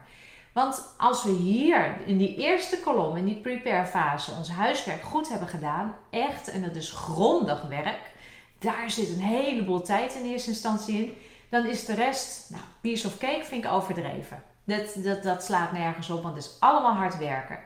Want 0.57 0.93
als 0.97 1.23
we 1.23 1.31
hier 1.31 1.97
in 2.05 2.17
die 2.17 2.35
eerste 2.35 2.79
kolom, 2.79 3.15
in 3.15 3.25
die 3.25 3.41
prepare 3.41 3.85
fase, 3.85 4.31
ons 4.31 4.49
huiswerk 4.49 5.01
goed 5.01 5.29
hebben 5.29 5.47
gedaan, 5.47 5.95
echt, 6.09 6.47
en 6.49 6.61
dat 6.61 6.75
is 6.75 6.91
grondig 6.91 7.61
werk, 7.61 8.11
daar 8.59 8.89
zit 8.89 9.09
een 9.09 9.19
heleboel 9.19 9.81
tijd 9.81 10.15
in 10.15 10.31
eerste 10.31 10.49
instantie 10.49 11.03
in, 11.03 11.17
dan 11.49 11.65
is 11.65 11.85
de 11.85 11.93
rest, 11.93 12.49
nou, 12.49 12.63
piece 12.81 13.07
of 13.07 13.17
cake 13.17 13.45
vind 13.45 13.63
ik 13.63 13.71
overdreven. 13.71 14.43
Dat, 14.63 14.95
dat, 15.03 15.23
dat 15.23 15.43
slaat 15.43 15.71
nergens 15.71 16.09
op, 16.09 16.23
want 16.23 16.35
het 16.35 16.45
is 16.45 16.57
allemaal 16.59 16.93
hard 16.93 17.17
werken. 17.17 17.59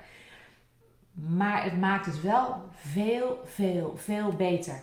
Maar 1.12 1.64
het 1.64 1.80
maakt 1.80 2.06
het 2.06 2.22
wel 2.22 2.64
veel, 2.76 3.40
veel, 3.46 3.94
veel 3.98 4.32
beter. 4.32 4.82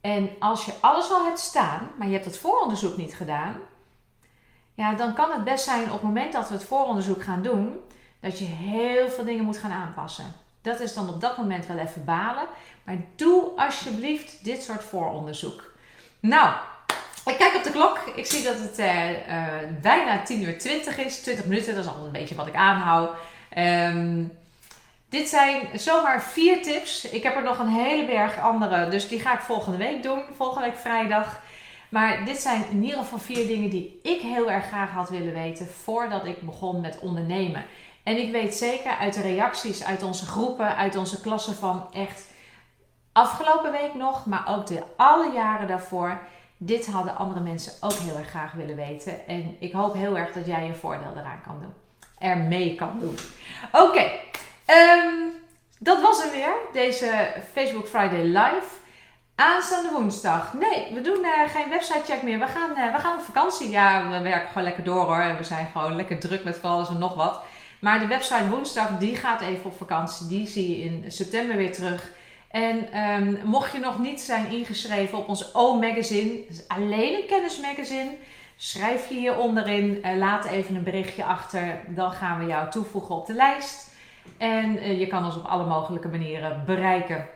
En 0.00 0.30
als 0.38 0.64
je 0.64 0.72
alles 0.80 1.10
al 1.10 1.24
hebt 1.24 1.38
staan, 1.38 1.90
maar 1.98 2.06
je 2.06 2.12
hebt 2.12 2.24
het 2.24 2.38
vooronderzoek 2.38 2.96
niet 2.96 3.14
gedaan, 3.14 3.56
ja, 4.74 4.94
dan 4.94 5.14
kan 5.14 5.30
het 5.30 5.44
best 5.44 5.64
zijn 5.64 5.84
op 5.84 5.92
het 5.92 6.02
moment 6.02 6.32
dat 6.32 6.48
we 6.48 6.54
het 6.54 6.64
vooronderzoek 6.64 7.22
gaan 7.22 7.42
doen, 7.42 7.80
dat 8.20 8.38
je 8.38 8.44
heel 8.44 9.10
veel 9.10 9.24
dingen 9.24 9.44
moet 9.44 9.58
gaan 9.58 9.72
aanpassen. 9.72 10.34
Dat 10.62 10.80
is 10.80 10.94
dan 10.94 11.08
op 11.08 11.20
dat 11.20 11.36
moment 11.36 11.66
wel 11.66 11.78
even 11.78 12.04
balen. 12.04 12.46
Maar 12.84 12.96
doe 13.16 13.50
alsjeblieft 13.56 14.44
dit 14.44 14.62
soort 14.62 14.84
vooronderzoek. 14.84 15.72
Nou, 16.20 16.54
ik 17.24 17.36
kijk 17.36 17.54
op 17.54 17.62
de 17.62 17.70
klok. 17.70 17.98
Ik 18.14 18.26
zie 18.26 18.44
dat 18.44 18.58
het 18.58 18.78
uh, 18.78 19.10
uh, 19.10 19.46
bijna 19.82 20.22
10 20.22 20.42
uur 20.42 20.58
20 20.58 20.98
is. 20.98 21.20
20 21.20 21.44
minuten, 21.44 21.74
dat 21.74 21.84
is 21.84 21.90
altijd 21.90 22.06
een 22.06 22.12
beetje 22.12 22.34
wat 22.34 22.46
ik 22.46 22.54
aanhoud. 22.54 23.16
Um, 23.58 24.32
dit 25.08 25.28
zijn 25.28 25.68
zomaar 25.74 26.22
vier 26.22 26.62
tips. 26.62 27.04
Ik 27.04 27.22
heb 27.22 27.36
er 27.36 27.42
nog 27.42 27.58
een 27.58 27.68
hele 27.68 28.06
berg 28.06 28.40
andere, 28.40 28.88
dus 28.88 29.08
die 29.08 29.20
ga 29.20 29.34
ik 29.34 29.40
volgende 29.40 29.78
week 29.78 30.02
doen. 30.02 30.22
Volgende 30.36 30.68
week 30.68 30.78
vrijdag. 30.78 31.40
Maar 31.92 32.24
dit 32.24 32.40
zijn 32.40 32.64
in 32.70 32.82
ieder 32.82 32.98
geval 32.98 33.18
vier 33.18 33.46
dingen 33.46 33.70
die 33.70 34.00
ik 34.02 34.20
heel 34.20 34.50
erg 34.50 34.66
graag 34.66 34.90
had 34.90 35.08
willen 35.08 35.32
weten 35.32 35.66
voordat 35.66 36.24
ik 36.24 36.40
begon 36.40 36.80
met 36.80 36.98
ondernemen. 36.98 37.64
En 38.02 38.16
ik 38.16 38.32
weet 38.32 38.54
zeker 38.54 38.96
uit 38.96 39.14
de 39.14 39.20
reacties 39.20 39.84
uit 39.84 40.02
onze 40.02 40.26
groepen, 40.26 40.76
uit 40.76 40.96
onze 40.96 41.20
klassen 41.20 41.54
van 41.54 41.86
echt 41.92 42.26
afgelopen 43.12 43.72
week 43.72 43.94
nog, 43.94 44.26
maar 44.26 44.44
ook 44.48 44.66
de 44.66 44.82
alle 44.96 45.32
jaren 45.32 45.68
daarvoor. 45.68 46.18
Dit 46.56 46.86
hadden 46.86 47.16
andere 47.16 47.40
mensen 47.40 47.72
ook 47.80 47.92
heel 47.92 48.16
erg 48.16 48.28
graag 48.28 48.52
willen 48.52 48.76
weten. 48.76 49.26
En 49.26 49.56
ik 49.58 49.72
hoop 49.72 49.94
heel 49.94 50.18
erg 50.18 50.32
dat 50.32 50.46
jij 50.46 50.66
je 50.66 50.74
voordeel 50.74 51.12
eraan 51.16 51.42
kan 51.46 51.60
doen. 51.60 51.74
Ermee 52.18 52.74
kan 52.74 52.98
doen. 53.00 53.16
Oké, 53.72 54.10
Um, 54.72 55.32
dat 55.78 56.00
was 56.00 56.24
er 56.24 56.30
weer, 56.30 56.54
deze 56.72 57.32
Facebook 57.52 57.88
Friday 57.88 58.22
Live. 58.22 58.66
Aanstaande 59.42 59.90
woensdag. 59.92 60.52
Nee, 60.52 60.94
we 60.94 61.00
doen 61.00 61.24
uh, 61.24 61.30
geen 61.48 61.68
website-check 61.68 62.22
meer. 62.22 62.38
We 62.38 62.46
gaan, 62.46 62.70
uh, 62.70 62.94
we 62.94 63.00
gaan 63.00 63.18
op 63.18 63.24
vakantie. 63.24 63.70
Ja, 63.70 64.10
we 64.10 64.20
werken 64.20 64.48
gewoon 64.48 64.62
lekker 64.62 64.84
door 64.84 65.04
hoor. 65.04 65.36
We 65.38 65.44
zijn 65.44 65.68
gewoon 65.72 65.96
lekker 65.96 66.18
druk 66.18 66.44
met 66.44 66.56
van 66.56 66.70
alles 66.70 66.88
en 66.88 66.98
nog 66.98 67.14
wat. 67.14 67.42
Maar 67.80 67.98
de 67.98 68.06
website 68.06 68.48
woensdag, 68.48 68.98
die 68.98 69.16
gaat 69.16 69.40
even 69.40 69.64
op 69.64 69.76
vakantie. 69.76 70.26
Die 70.26 70.46
zie 70.46 70.78
je 70.78 70.84
in 70.84 71.04
september 71.08 71.56
weer 71.56 71.72
terug. 71.72 72.12
En 72.48 73.00
um, 73.00 73.40
mocht 73.44 73.72
je 73.72 73.78
nog 73.78 73.98
niet 73.98 74.20
zijn 74.20 74.50
ingeschreven 74.50 75.18
op 75.18 75.28
ons 75.28 75.54
O-magazine, 75.54 76.44
alleen 76.66 77.14
een 77.14 77.26
kennismagazine, 77.26 78.10
schrijf 78.56 79.08
je 79.08 79.14
hier 79.14 79.36
onderin. 79.36 80.00
Uh, 80.04 80.16
laat 80.16 80.44
even 80.44 80.74
een 80.74 80.82
berichtje 80.82 81.24
achter. 81.24 81.80
Dan 81.88 82.12
gaan 82.12 82.38
we 82.38 82.46
jou 82.46 82.70
toevoegen 82.70 83.14
op 83.14 83.26
de 83.26 83.34
lijst. 83.34 83.90
En 84.38 84.98
je 84.98 85.06
kan 85.06 85.24
ons 85.24 85.36
op 85.36 85.46
alle 85.46 85.66
mogelijke 85.66 86.08
manieren 86.08 86.62
bereiken 86.66 87.28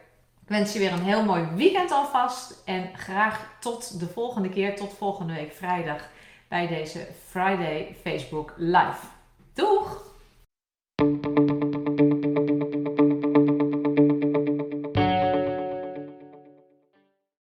wens 0.47 0.73
je 0.73 0.79
weer 0.79 0.93
een 0.93 1.03
heel 1.03 1.25
mooi 1.25 1.49
weekend 1.55 1.91
alvast. 1.91 2.63
En 2.65 2.91
graag 2.95 3.57
tot 3.61 4.01
de 4.01 4.07
volgende 4.07 4.49
keer, 4.49 4.77
tot 4.77 4.95
volgende 4.99 5.35
week 5.35 5.53
vrijdag 5.53 6.09
bij 6.49 6.67
deze 6.67 7.09
Friday 7.29 7.97
Facebook 8.03 8.53
Live. 8.57 9.07
Doeg! 9.55 10.05